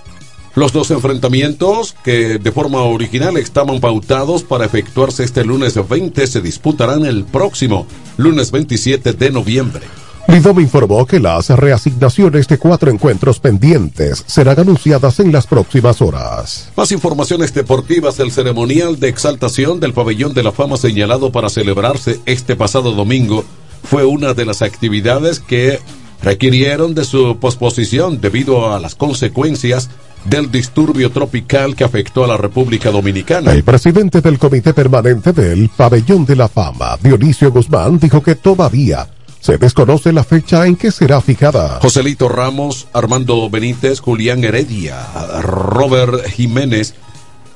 Los 0.53 0.73
dos 0.73 0.91
enfrentamientos 0.91 1.95
que 2.03 2.37
de 2.37 2.51
forma 2.51 2.81
original 2.81 3.37
estaban 3.37 3.79
pautados 3.79 4.43
para 4.43 4.65
efectuarse 4.65 5.23
este 5.23 5.45
lunes 5.45 5.79
20 5.87 6.27
se 6.27 6.41
disputarán 6.41 7.05
el 7.05 7.23
próximo 7.23 7.87
lunes 8.17 8.51
27 8.51 9.13
de 9.13 9.31
noviembre. 9.31 9.83
Lidom 10.27 10.59
informó 10.59 11.05
que 11.05 11.19
las 11.19 11.49
reasignaciones 11.49 12.47
de 12.47 12.57
cuatro 12.57 12.89
encuentros 12.89 13.39
pendientes 13.39 14.23
serán 14.27 14.59
anunciadas 14.59 15.19
en 15.19 15.31
las 15.31 15.47
próximas 15.47 16.01
horas. 16.01 16.69
Más 16.75 16.91
informaciones 16.91 17.53
deportivas 17.53 18.17
del 18.17 18.31
ceremonial 18.31 18.99
de 18.99 19.09
exaltación 19.09 19.79
del 19.79 19.93
pabellón 19.93 20.33
de 20.33 20.43
la 20.43 20.51
fama 20.51 20.77
señalado 20.77 21.31
para 21.31 21.49
celebrarse 21.49 22.19
este 22.25 22.55
pasado 22.55 22.91
domingo 22.91 23.43
fue 23.83 24.05
una 24.05 24.33
de 24.33 24.45
las 24.45 24.61
actividades 24.61 25.39
que 25.39 25.79
requirieron 26.21 26.93
de 26.93 27.03
su 27.03 27.37
posposición 27.39 28.21
debido 28.21 28.73
a 28.73 28.79
las 28.79 28.95
consecuencias 28.95 29.89
del 30.25 30.51
disturbio 30.51 31.09
tropical 31.09 31.75
que 31.75 31.83
afectó 31.83 32.23
a 32.23 32.27
la 32.27 32.37
República 32.37 32.91
Dominicana. 32.91 33.51
El 33.51 33.63
presidente 33.63 34.21
del 34.21 34.37
comité 34.37 34.73
permanente 34.73 35.33
del 35.33 35.69
pabellón 35.69 36.25
de 36.25 36.35
la 36.35 36.47
fama, 36.47 36.97
Dionisio 37.01 37.51
Guzmán, 37.51 37.99
dijo 37.99 38.21
que 38.21 38.35
todavía 38.35 39.07
se 39.41 39.57
desconoce 39.57 40.13
la 40.13 40.23
fecha 40.23 40.65
en 40.67 40.75
que 40.75 40.91
será 40.91 41.19
fijada. 41.19 41.79
Joselito 41.81 42.29
Ramos, 42.29 42.87
Armando 42.93 43.49
Benítez, 43.49 43.99
Julián 43.99 44.43
Heredia, 44.43 45.03
Robert 45.41 46.27
Jiménez, 46.27 46.93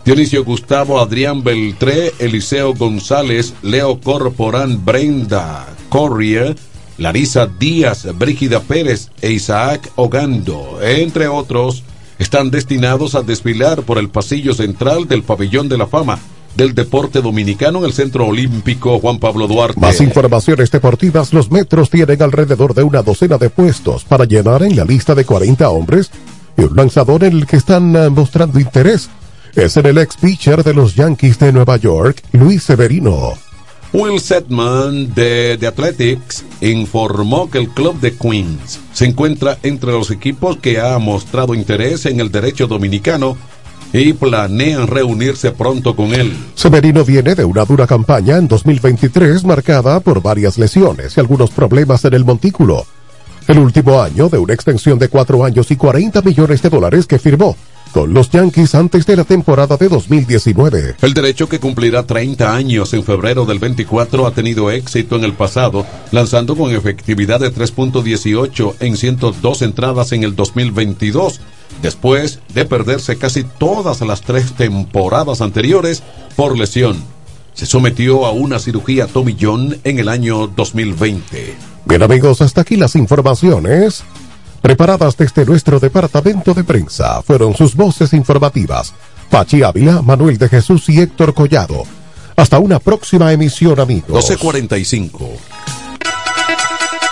Dionisio 0.04 0.44
Gustavo, 0.44 1.00
Adrián 1.00 1.44
Beltré, 1.44 2.12
Eliseo 2.20 2.74
González, 2.74 3.54
Leo 3.62 4.02
Corporán, 4.02 4.84
Brenda 4.84 5.68
Corrier, 5.90 6.56
Larisa 6.98 7.46
Díaz, 7.46 8.08
Brígida 8.18 8.62
Pérez 8.62 9.12
e 9.22 9.32
Isaac 9.32 9.92
Ogando, 9.96 10.80
entre 10.82 11.28
otros, 11.28 11.84
están 12.18 12.50
destinados 12.50 13.14
a 13.14 13.22
desfilar 13.22 13.84
por 13.84 14.00
el 14.00 14.10
pasillo 14.10 14.54
central 14.54 15.08
del 15.08 15.22
Pabellón 15.22 15.70
de 15.70 15.78
la 15.78 15.88
Fama 15.88 16.20
del 16.56 16.74
Deporte 16.74 17.22
Dominicano 17.22 17.80
en 17.80 17.86
el 17.86 17.94
Centro 17.94 18.28
Olímpico 18.28 19.00
Juan 19.00 19.20
Pablo 19.20 19.48
Duarte. 19.48 19.80
Más 19.80 20.02
informaciones 20.02 20.72
deportivas, 20.72 21.34
los 21.34 21.52
metros 21.52 21.90
tienen 21.90 22.22
alrededor 22.22 22.74
de 22.74 22.84
una 22.84 23.02
docena 23.02 23.38
de 23.38 23.50
puestos 23.50 24.04
para 24.06 24.26
llenar 24.26 24.64
en 24.64 24.76
la 24.76 24.86
lista 24.86 25.16
de 25.16 25.26
40 25.26 25.70
hombres 25.70 26.12
y 26.58 26.62
un 26.64 26.76
lanzador 26.76 27.24
en 27.24 27.34
el 27.34 27.46
que 27.46 27.58
están 27.58 27.96
eh, 27.96 28.10
mostrando 28.10 28.60
interés. 28.60 29.10
Es 29.56 29.78
en 29.78 29.86
el 29.86 29.98
ex 29.98 30.18
pitcher 30.18 30.64
de 30.64 30.74
los 30.74 30.96
Yankees 30.96 31.40
de 31.40 31.52
Nueva 31.52 31.78
York, 31.78 32.22
Luis 32.34 32.64
Severino. 32.64 33.34
Will 33.94 34.20
Setman 34.20 35.14
de 35.14 35.58
The 35.58 35.68
Athletics 35.68 36.44
informó 36.60 37.50
que 37.50 37.60
el 37.60 37.70
club 37.70 37.98
de 38.02 38.14
Queens 38.14 38.82
se 38.92 39.06
encuentra 39.06 39.58
entre 39.64 39.94
los 39.94 40.12
equipos 40.12 40.58
que 40.58 40.82
ha 40.82 41.00
mostrado 41.00 41.54
interés 41.54 42.06
en 42.06 42.20
el 42.20 42.30
derecho 42.30 42.68
dominicano 42.68 43.38
y 43.94 44.14
planean 44.14 44.88
reunirse 44.88 45.52
pronto 45.52 45.96
con 45.96 46.14
él. 46.14 46.36
Severino 46.56 47.04
viene 47.04 47.36
de 47.36 47.46
una 47.46 47.66
dura 47.66 47.88
campaña 47.88 48.38
en 48.38 48.48
2023 48.48 49.44
marcada 49.44 50.00
por 50.00 50.22
varias 50.22 50.58
lesiones 50.58 51.16
y 51.16 51.20
algunos 51.20 51.52
problemas 51.52 52.04
en 52.06 52.14
el 52.14 52.26
montículo. 52.26 52.86
El 53.48 53.60
último 53.60 54.02
año 54.02 54.28
de 54.28 54.40
una 54.40 54.54
extensión 54.54 54.98
de 54.98 55.08
cuatro 55.08 55.46
años 55.46 55.70
y 55.70 55.76
40 55.76 56.22
millones 56.22 56.62
de 56.62 56.70
dólares 56.70 57.06
que 57.06 57.20
firmó 57.20 57.56
los 58.04 58.30
Yankees 58.30 58.76
antes 58.76 59.06
de 59.06 59.16
la 59.16 59.24
temporada 59.24 59.78
de 59.78 59.88
2019. 59.88 60.96
El 61.02 61.14
derecho 61.14 61.48
que 61.48 61.60
cumplirá 61.60 62.04
30 62.04 62.54
años 62.54 62.94
en 62.94 63.04
febrero 63.04 63.46
del 63.46 63.60
24 63.60 64.28
ha 64.28 64.32
tenido 64.32 64.70
éxito 64.70 65.16
en 65.16 65.24
el 65.24 65.34
pasado, 65.34 65.86
lanzando 66.12 66.58
con 66.58 66.72
efectividad 66.72 67.40
de 67.40 67.54
3.18 67.54 68.76
en 68.82 68.98
102 68.98 69.62
entradas 69.62 70.12
en 70.12 70.24
el 70.24 70.36
2022 70.36 71.40
después 71.82 72.40
de 72.54 72.66
perderse 72.66 73.18
casi 73.18 73.44
todas 73.44 74.02
las 74.02 74.22
tres 74.22 74.54
temporadas 74.54 75.42
anteriores 75.42 76.04
por 76.36 76.58
lesión. 76.58 76.98
Se 77.54 77.66
sometió 77.66 78.26
a 78.26 78.32
una 78.32 78.60
cirugía 78.60 79.08
Tommy 79.08 79.38
John 79.40 79.78
en 79.86 80.00
el 80.00 80.10
año 80.10 80.48
2020. 80.48 81.56
Bien 81.86 82.04
amigos, 82.04 82.42
hasta 82.42 82.62
aquí 82.62 82.76
las 82.76 82.96
informaciones 82.96 84.04
preparadas 84.66 85.16
desde 85.16 85.46
nuestro 85.46 85.80
departamento 85.80 86.56
de 86.56 86.64
prensa. 86.64 87.22
Fueron 87.22 87.56
sus 87.56 87.76
voces 87.76 88.14
informativas. 88.14 88.96
Pachi 89.30 89.62
Ávila, 89.62 90.02
Manuel 90.02 90.40
de 90.40 90.50
Jesús 90.50 90.90
y 90.90 91.02
Héctor 91.02 91.36
Collado. 91.36 91.84
Hasta 92.36 92.58
una 92.58 92.80
próxima 92.80 93.32
emisión 93.32 93.80
amigos. 93.80 94.10
1245. 94.10 95.85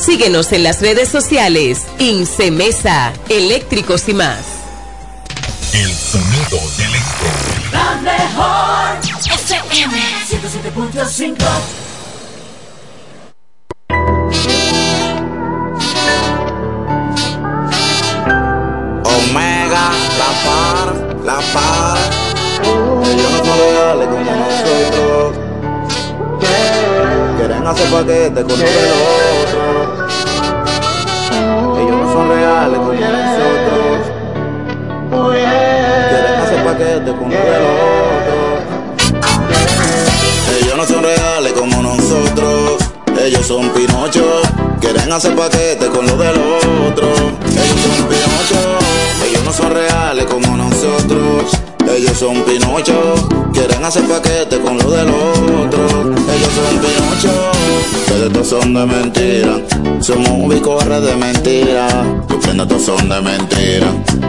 Síguenos 0.00 0.50
en 0.52 0.62
las 0.62 0.80
redes 0.80 1.10
sociales. 1.10 1.82
Incemesa, 1.98 3.12
eléctricos 3.28 4.08
y 4.08 4.14
más. 4.14 4.38
El 5.74 5.92
sonido 5.92 6.58
del 6.78 6.94
este. 6.94 7.70
La 7.70 7.96
mejor 8.00 8.98
FM 9.30 10.00
107.5 10.26 11.36
Omega, 19.04 19.90
la 20.18 20.30
par, 20.44 20.88
la 21.24 21.40
par. 21.52 21.98
Ellos 23.04 23.30
no 23.32 23.38
son 23.44 23.58
reales 23.58 24.08
como 24.08 24.24
nosotros. 24.24 25.36
Quieren 27.36 27.66
hacer 27.66 27.90
paquetes 27.90 28.44
con 28.44 28.58
del 28.58 29.29
Ellos 32.40 32.52
no 32.52 32.56
son 32.56 32.56
reales 32.56 32.78
como 32.78 32.92
nosotros. 32.92 34.12
Quieren 36.08 36.40
hacer 36.40 36.64
con 37.16 37.26
uno 37.26 37.34
del 37.34 37.62
otro. 37.62 37.99
Ellos 43.30 43.46
son 43.46 43.70
Pinocho. 43.70 44.42
Quieren 44.80 45.12
hacer 45.12 45.36
paquetes 45.36 45.88
con 45.88 46.04
lo 46.04 46.16
del 46.16 46.34
otro. 46.34 47.06
Ellos 47.46 47.80
son 47.86 48.08
Pinocho. 48.08 48.60
Ellos 49.24 49.44
no 49.44 49.52
son 49.52 49.70
reales 49.70 50.24
como 50.24 50.56
nosotros. 50.56 51.52
Ellos 51.94 52.18
son 52.18 52.42
Pinocho, 52.42 53.14
quieren 53.52 53.84
hacer 53.84 54.02
paquete 54.04 54.60
con 54.60 54.78
lo 54.78 54.90
del 54.90 55.08
otro. 55.08 55.80
Ellos 55.80 56.50
son 56.56 56.78
Pinocho, 56.80 57.52
ustedes 58.00 58.32
todos 58.32 58.48
son 58.48 58.74
de 58.74 58.86
mentira. 58.86 59.60
Somos 60.00 60.28
un 60.28 60.48
bicorre 60.48 61.00
de 61.00 61.16
mentira. 61.16 61.86
Ustedes 62.28 62.68
todos 62.68 62.82
son 62.82 63.08
de 63.08 63.20
mentira. 63.20 63.86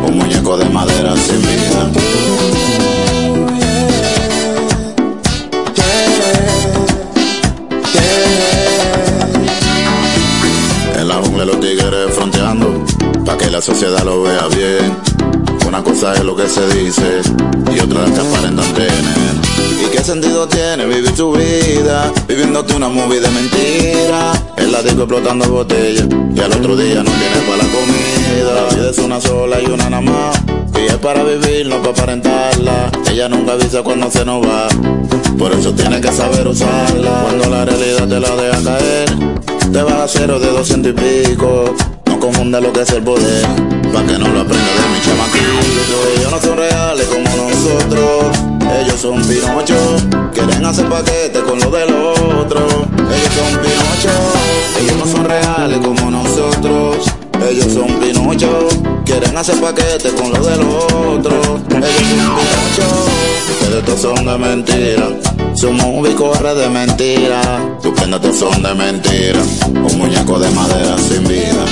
Un 0.07 0.17
muñeco 0.17 0.57
de 0.57 0.65
madera 0.65 1.15
sin 1.15 1.41
vida. 1.41 3.00
La 13.61 13.65
sociedad 13.65 14.03
lo 14.03 14.23
vea 14.23 14.47
bien. 14.47 14.97
Una 15.67 15.83
cosa 15.83 16.15
es 16.15 16.23
lo 16.23 16.35
que 16.35 16.47
se 16.49 16.67
dice 16.69 17.21
y 17.71 17.79
otra 17.79 18.05
es 18.05 18.11
que 18.11 18.19
aparentan 18.19 18.73
tener. 18.73 18.91
¿Y 19.85 19.95
qué 19.95 20.03
sentido 20.03 20.47
tiene 20.47 20.83
vivir 20.87 21.11
tu 21.11 21.37
vida 21.37 22.11
viviéndote 22.27 22.73
una 22.73 22.89
movie 22.89 23.19
de 23.19 23.29
mentira? 23.29 24.31
En 24.57 24.71
la 24.71 24.81
disco 24.81 25.01
explotando 25.01 25.47
botellas 25.47 26.07
y 26.35 26.39
al 26.39 26.53
otro 26.53 26.75
día 26.75 27.03
no 27.03 27.11
tienes 27.11 27.37
para 27.47 27.57
la 27.57 27.69
comida. 27.69 28.67
La 28.67 28.75
vida 28.75 28.89
es 28.89 28.97
una 28.97 29.21
sola 29.21 29.61
y 29.61 29.65
una 29.67 29.91
nada 29.91 30.01
más. 30.01 30.41
Y 30.81 30.87
es 30.87 30.95
para 30.95 31.23
vivir, 31.23 31.67
no 31.67 31.77
para 31.83 31.91
aparentarla. 31.91 32.91
Ella 33.11 33.29
nunca 33.29 33.51
avisa 33.51 33.83
cuando 33.83 34.09
se 34.09 34.25
nos 34.25 34.43
va. 34.43 34.69
Por 35.37 35.51
eso 35.51 35.71
tienes 35.73 36.01
que 36.01 36.11
saber 36.11 36.47
usarla. 36.47 37.25
Cuando 37.25 37.47
la 37.47 37.65
realidad 37.65 38.07
te 38.07 38.19
la 38.19 38.35
deja 38.35 38.63
caer, 38.63 39.09
te 39.71 39.83
vas 39.83 39.93
a 39.93 40.07
cero 40.07 40.39
de 40.39 40.47
doscientos 40.47 40.93
y 40.93 40.95
pico. 40.95 41.75
Confunda 42.21 42.61
lo 42.61 42.71
que 42.71 42.81
es 42.81 42.89
el 42.91 43.01
poder, 43.01 43.43
pa' 43.91 44.03
que 44.03 44.15
no 44.19 44.27
lo 44.27 44.41
aprenda 44.41 44.71
de 44.71 44.89
mi 44.93 45.01
chamaquito. 45.01 45.95
Ellos 46.15 46.31
no 46.31 46.39
son 46.39 46.55
reales 46.55 47.07
como 47.07 47.35
nosotros, 47.35 48.37
ellos 48.79 49.01
son 49.01 49.21
Pinocho. 49.25 49.97
Quieren 50.31 50.63
hacer 50.63 50.87
paquete 50.87 51.41
con 51.41 51.59
lo 51.59 51.71
del 51.71 51.91
otro. 51.91 52.59
Ellos 53.09 53.33
son 53.33 53.59
Pinocho, 53.59 54.13
ellos 54.79 54.97
no 54.97 55.11
son 55.11 55.25
reales 55.25 55.79
como 55.79 56.11
nosotros. 56.11 57.20
Ellos 57.49 57.73
son 57.73 57.87
Pinocho, 57.99 58.67
quieren 59.05 59.35
hacer 59.35 59.59
paquete 59.59 60.09
con 60.11 60.31
lo 60.31 60.43
del 60.43 60.61
otro. 60.61 61.31
Ellos 61.69 61.91
son 61.91 62.09
Pinocho, 62.09 62.87
ustedes 63.51 63.85
todos 63.85 64.01
son 64.01 64.25
de 64.25 64.37
mentira. 64.37 65.07
Somos 65.53 65.85
un 65.85 66.03
bicorre 66.03 66.55
de 66.55 66.69
mentira. 66.69 67.41
Tus 67.81 67.93
prendas 67.93 68.21
son 68.35 68.63
de 68.63 68.73
mentira. 68.73 69.41
Un 69.67 69.97
muñeco 69.97 70.39
de 70.39 70.49
madera 70.51 70.97
sin 70.97 71.27
vida. 71.27 71.65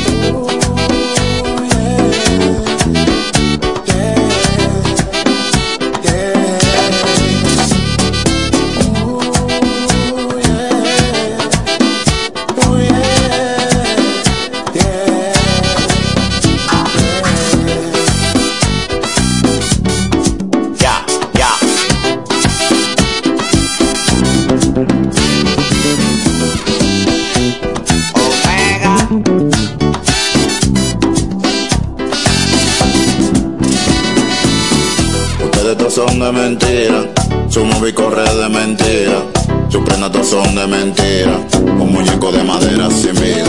De 36.31 36.39
mentira, 36.39 37.05
su 37.49 37.65
móvil 37.65 37.93
corre 37.93 38.23
de 38.23 38.49
mentira, 38.49 39.23
sus 39.69 39.83
prendas 39.83 40.11
todos 40.11 40.27
son 40.27 40.53
de 40.55 40.67
mentira, 40.67 41.39
un 41.55 41.91
muñeco 41.91 42.31
de 42.31 42.43
madera 42.43 42.87
sin 42.91 43.13
vida. 43.13 43.47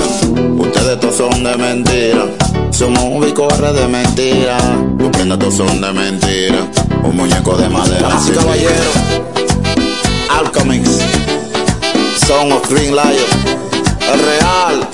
Ustedes 0.57 0.99
todos 1.01 1.17
son 1.17 1.45
de 1.45 1.57
mentira, 1.57 2.25
su 2.71 2.89
móvil 2.89 3.35
corre 3.35 3.73
de 3.73 3.87
mentira, 3.87 4.59
sus 4.99 5.11
prendas 5.11 5.39
todos 5.39 5.57
son 5.57 5.81
de 5.81 5.93
mentira, 5.93 6.67
un 7.05 7.17
muñeco 7.17 7.55
de 7.57 7.69
madera 7.69 8.19
sin 8.19 8.35
caballeros, 8.35 8.71
vida. 8.71 10.39
Alchemix, 10.39 10.89
Song 12.27 12.53
of 12.53 12.71
Green 12.71 12.95
Lion, 12.95 13.31
el 14.13 14.21
real, 14.21 14.89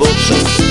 book. 0.00 0.69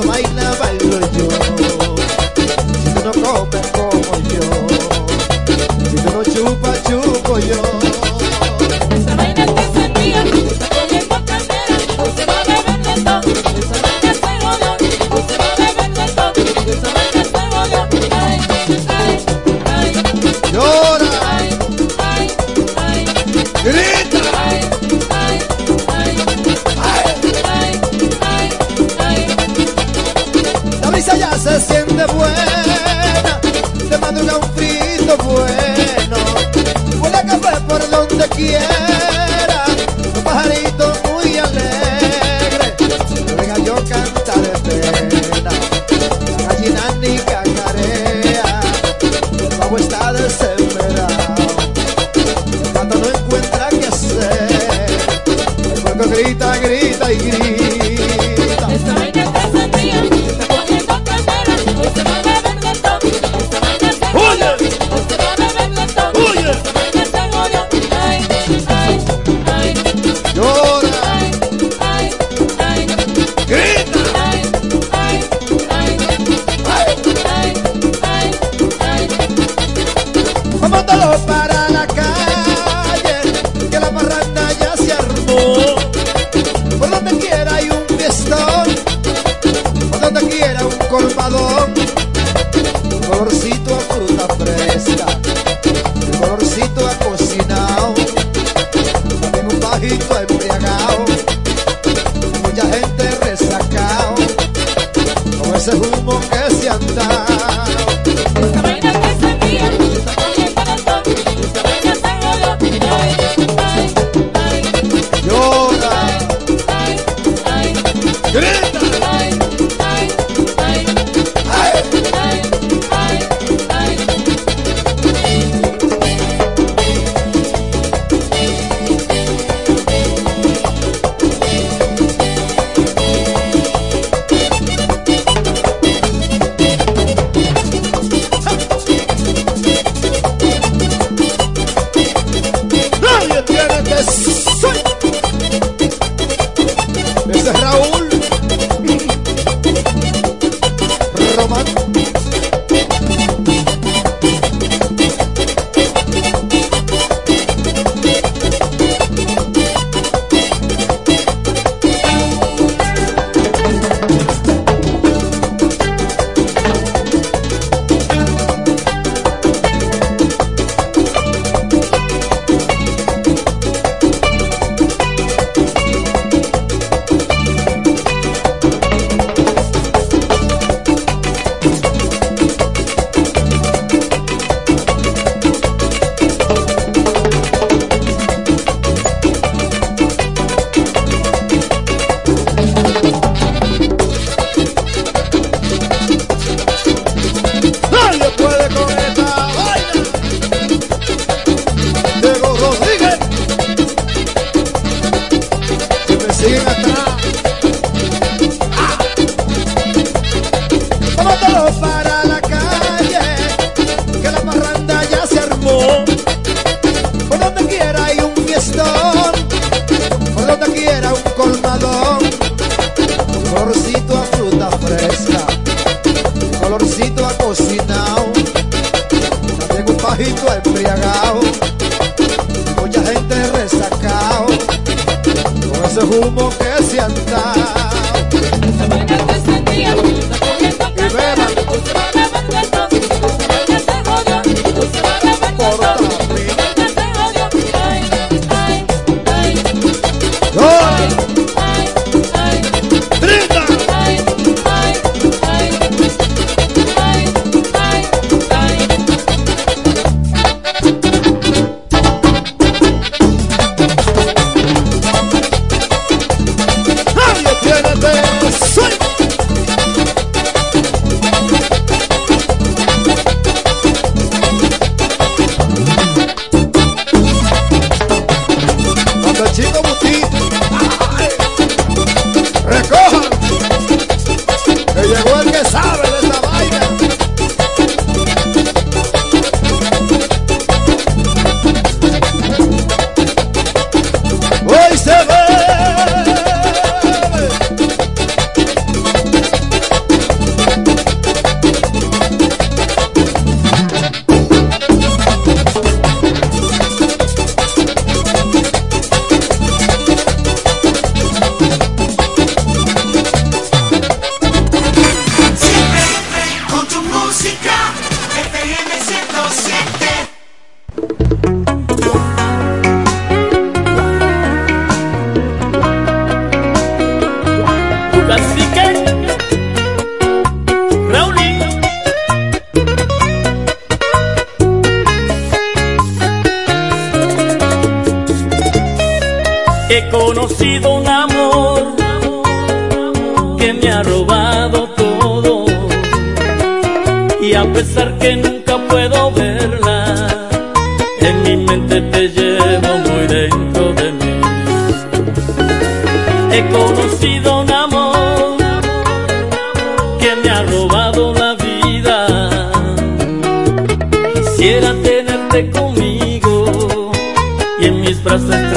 No 0.00 0.06
baila, 0.06 0.69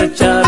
brazos 0.10 0.43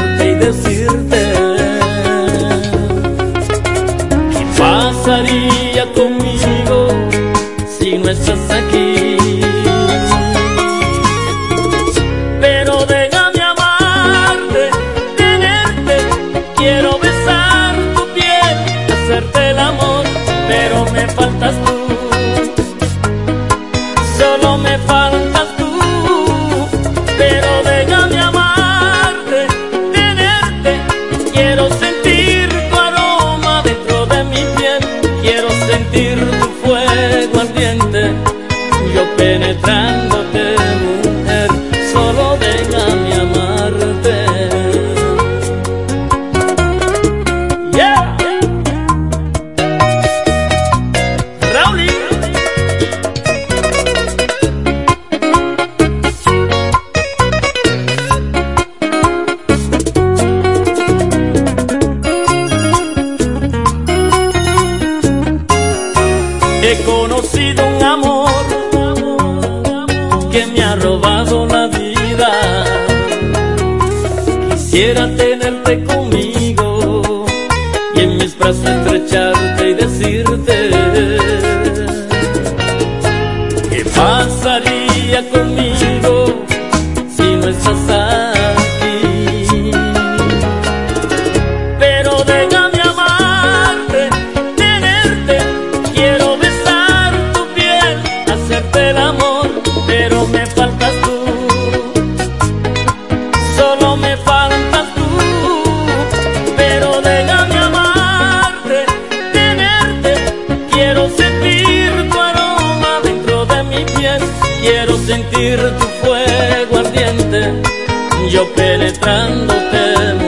penetrándote, 119.00 120.25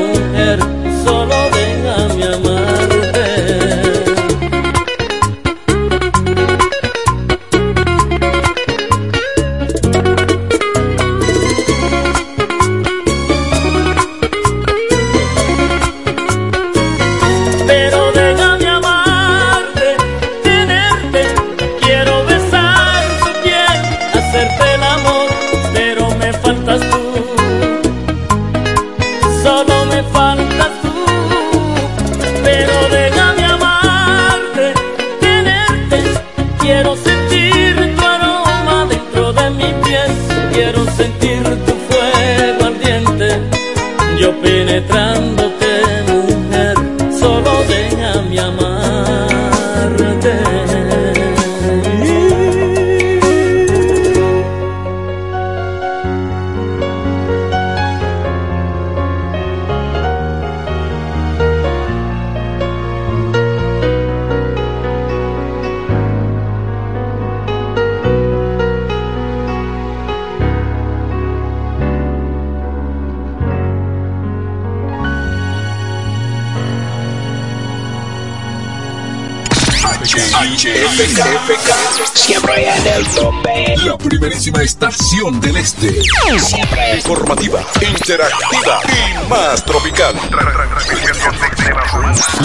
del 85.18 85.58
este. 85.58 86.00
Siempre 86.38 86.96
informativa, 86.98 87.60
interactiva 87.82 88.80
y 88.86 89.28
más 89.28 89.66
tropical. 89.66 90.14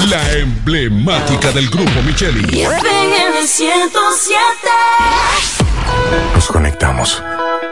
La 0.08 0.32
emblemática 0.32 1.52
del 1.52 1.68
grupo 1.68 2.02
Micheli. 2.02 2.62
FM 2.62 3.46
107. 3.46 4.40
Nos 6.34 6.46
conectamos 6.46 7.22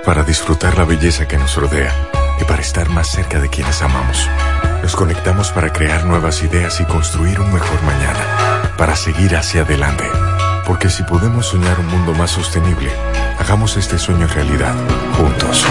para 0.05 0.23
disfrutar 0.23 0.77
la 0.77 0.85
belleza 0.85 1.27
que 1.27 1.39
nos 1.39 1.57
rodea 1.57 1.95
y 2.39 2.45
para 2.45 2.61
estar 2.61 2.91
más 2.91 3.09
cerca 3.09 3.41
de 3.41 3.49
quienes 3.49 3.81
amamos. 3.81 4.29
Nos 4.83 4.95
conectamos 4.97 5.51
para 5.51 5.73
crear 5.73 6.05
nuevas 6.05 6.43
ideas 6.43 6.79
y 6.79 6.85
construir 6.85 7.41
un 7.41 7.51
mejor 7.55 7.83
mañana, 7.85 8.75
para 8.77 8.95
seguir 8.97 9.35
hacia 9.35 9.63
adelante. 9.63 10.05
Porque 10.67 10.91
si 10.91 11.03
podemos 11.05 11.47
soñar 11.47 11.81
un 11.81 11.87
mundo 11.87 12.13
más 12.13 12.33
sostenible, 12.33 12.91
hagamos 13.41 13.77
este 13.77 13.99
sueño 13.99 14.27
realidad, 14.29 14.75
juntos. 15.17 15.65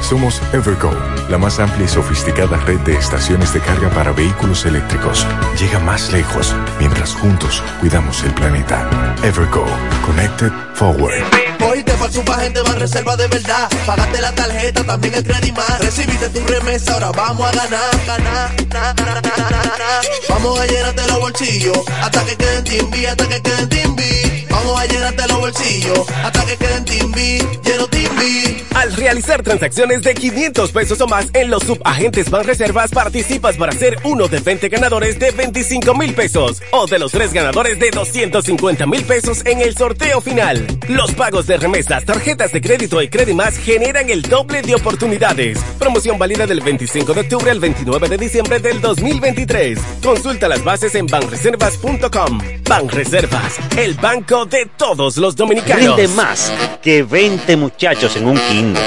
Somos 0.00 0.40
Evergo, 0.52 0.90
la 1.28 1.38
más 1.38 1.58
amplia 1.58 1.86
y 1.86 1.88
sofisticada 1.88 2.56
red 2.58 2.78
de 2.80 2.94
estaciones 2.94 3.52
de 3.52 3.60
carga 3.60 3.90
para 3.90 4.12
vehículos 4.12 4.64
eléctricos. 4.64 5.26
Llega 5.58 5.78
más 5.80 6.12
lejos 6.12 6.54
mientras 6.78 7.14
juntos 7.14 7.62
cuidamos 7.80 8.22
el 8.22 8.32
planeta. 8.32 8.88
Evergo, 9.24 9.66
Connected 10.06 10.52
Forward. 10.74 11.24
Hoy 11.60 11.82
te 11.82 11.92
falta 11.92 12.20
un 12.20 12.26
gente 12.26 12.62
más 12.62 12.78
reserva 12.78 13.16
de 13.16 13.26
verdad. 13.26 13.68
Pagaste 13.84 14.20
la 14.20 14.32
tarjeta, 14.32 14.84
también 14.84 15.14
el 15.14 15.24
crédito 15.24 15.60
más. 15.60 15.80
Recibiste 15.80 16.28
tu 16.28 16.46
remesa, 16.46 16.92
ahora 16.94 17.10
vamos 17.10 17.48
a 17.48 17.52
ganar, 17.52 18.06
ganar, 18.06 18.50
na, 18.72 18.94
na, 18.94 19.04
na, 19.04 19.20
na, 19.20 19.50
na. 19.50 20.00
Vamos 20.28 20.60
a 20.60 20.66
llenarte 20.66 21.06
los 21.08 21.18
bolsillos 21.18 21.78
hasta 22.02 22.24
que 22.24 22.36
queden 22.36 22.64
timbi, 22.64 23.06
hasta 23.06 23.28
que 23.28 23.42
queden 23.42 23.68
timbi. 23.68 24.27
Vamos 24.50 24.80
a 24.80 24.86
llenarte 24.86 25.28
los 25.28 25.38
bolsillos 25.38 26.10
hasta 26.24 26.44
que 26.46 26.56
queden 26.56 26.84
timbi, 26.84 27.38
lleno 27.64 27.86
timbi. 27.88 28.64
Al 28.74 28.92
realizar 28.94 29.42
transacciones 29.42 30.02
de 30.02 30.14
500 30.14 30.70
pesos 30.72 31.00
o 31.00 31.06
más 31.06 31.28
en 31.34 31.50
los 31.50 31.64
subagentes 31.64 32.30
Banreservas, 32.30 32.90
participas 32.90 33.56
para 33.56 33.72
ser 33.72 33.98
uno 34.04 34.28
de 34.28 34.38
20 34.38 34.68
ganadores 34.68 35.18
de 35.18 35.30
25 35.32 35.94
mil 35.94 36.14
pesos 36.14 36.62
o 36.70 36.86
de 36.86 36.98
los 36.98 37.12
tres 37.12 37.32
ganadores 37.32 37.78
de 37.78 37.90
250 37.90 38.86
mil 38.86 39.04
pesos 39.04 39.44
en 39.46 39.60
el 39.60 39.76
sorteo 39.76 40.20
final. 40.20 40.66
Los 40.88 41.12
pagos 41.12 41.46
de 41.46 41.56
remesas, 41.56 42.04
tarjetas 42.04 42.52
de 42.52 42.60
crédito 42.60 43.02
y 43.02 43.34
más 43.34 43.56
generan 43.58 44.08
el 44.10 44.22
doble 44.22 44.62
de 44.62 44.74
oportunidades. 44.74 45.58
Promoción 45.78 46.18
válida 46.18 46.46
del 46.46 46.60
25 46.60 47.14
de 47.14 47.20
octubre 47.22 47.50
al 47.50 47.58
29 47.58 48.08
de 48.08 48.16
diciembre 48.16 48.60
del 48.60 48.80
2023. 48.80 49.78
Consulta 50.02 50.48
las 50.48 50.62
bases 50.62 50.94
en 50.94 51.06
banreservas.com. 51.06 52.38
Banreservas, 52.68 53.58
el 53.76 53.94
banco 53.94 54.37
de 54.46 54.66
todos 54.76 55.16
los 55.16 55.34
dominicanos. 55.34 55.96
Rinde 55.96 56.08
más 56.14 56.52
que 56.82 57.02
20 57.02 57.56
muchachos 57.56 58.16
en 58.16 58.26
un 58.26 58.38
kinder. 58.48 58.82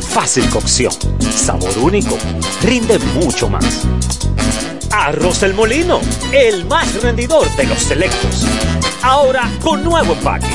Fácil 0.00 0.48
cocción, 0.50 0.92
sabor 1.20 1.76
único, 1.78 2.16
rinde 2.62 2.98
mucho 3.14 3.48
más. 3.48 3.86
Arroz 4.92 5.42
El 5.42 5.54
Molino, 5.54 6.00
el 6.32 6.64
más 6.66 7.02
rendidor 7.02 7.48
de 7.56 7.64
los 7.64 7.78
selectos. 7.78 8.46
Ahora 9.02 9.50
con 9.62 9.82
nuevo 9.82 10.12
empaque. 10.12 10.46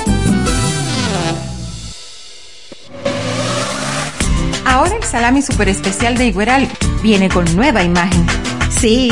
Ahora 4.66 4.96
el 4.96 5.04
salami 5.04 5.42
super 5.42 5.68
especial 5.68 6.18
de 6.18 6.28
Igueral 6.28 6.70
viene 7.02 7.28
con 7.28 7.54
nueva 7.56 7.84
imagen. 7.84 8.26
Sí, 8.70 9.12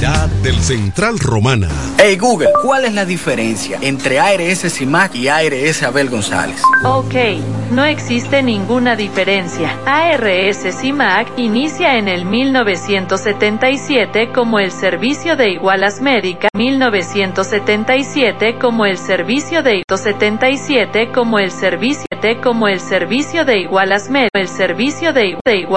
del 0.00 0.56
Central 0.60 1.18
Romana. 1.18 1.68
Hey 1.98 2.16
Google, 2.16 2.48
¿cuál 2.62 2.86
es 2.86 2.94
la 2.94 3.04
diferencia 3.04 3.78
entre 3.82 4.18
ARS 4.18 4.72
CIMAC 4.72 5.14
y 5.16 5.28
ARS 5.28 5.82
Abel 5.82 6.08
González? 6.08 6.62
Ok, 6.86 7.14
no 7.72 7.84
existe 7.84 8.42
ninguna 8.42 8.96
diferencia. 8.96 9.76
ARS 9.84 10.74
CIMAC 10.80 11.38
inicia 11.38 11.98
en 11.98 12.08
el 12.08 12.24
1977 12.24 14.32
como 14.32 14.58
el 14.58 14.70
Servicio 14.70 15.36
de 15.36 15.50
Igualas 15.50 16.00
Médica, 16.00 16.48
1977 16.54 18.56
como 18.58 18.86
el 18.86 18.96
Servicio 18.96 19.62
de 19.62 19.82
77 19.86 21.10
como 21.12 21.38
el 21.38 21.50
Servicio 21.50 22.06
como 22.42 22.68
el 22.68 22.80
Servicio 22.80 23.46
de 23.46 23.60
Igualas 23.60 24.10
Médica, 24.10 24.40
el 24.40 24.48
Servicio 24.48 25.14
de, 25.14 25.38
de 25.42 25.56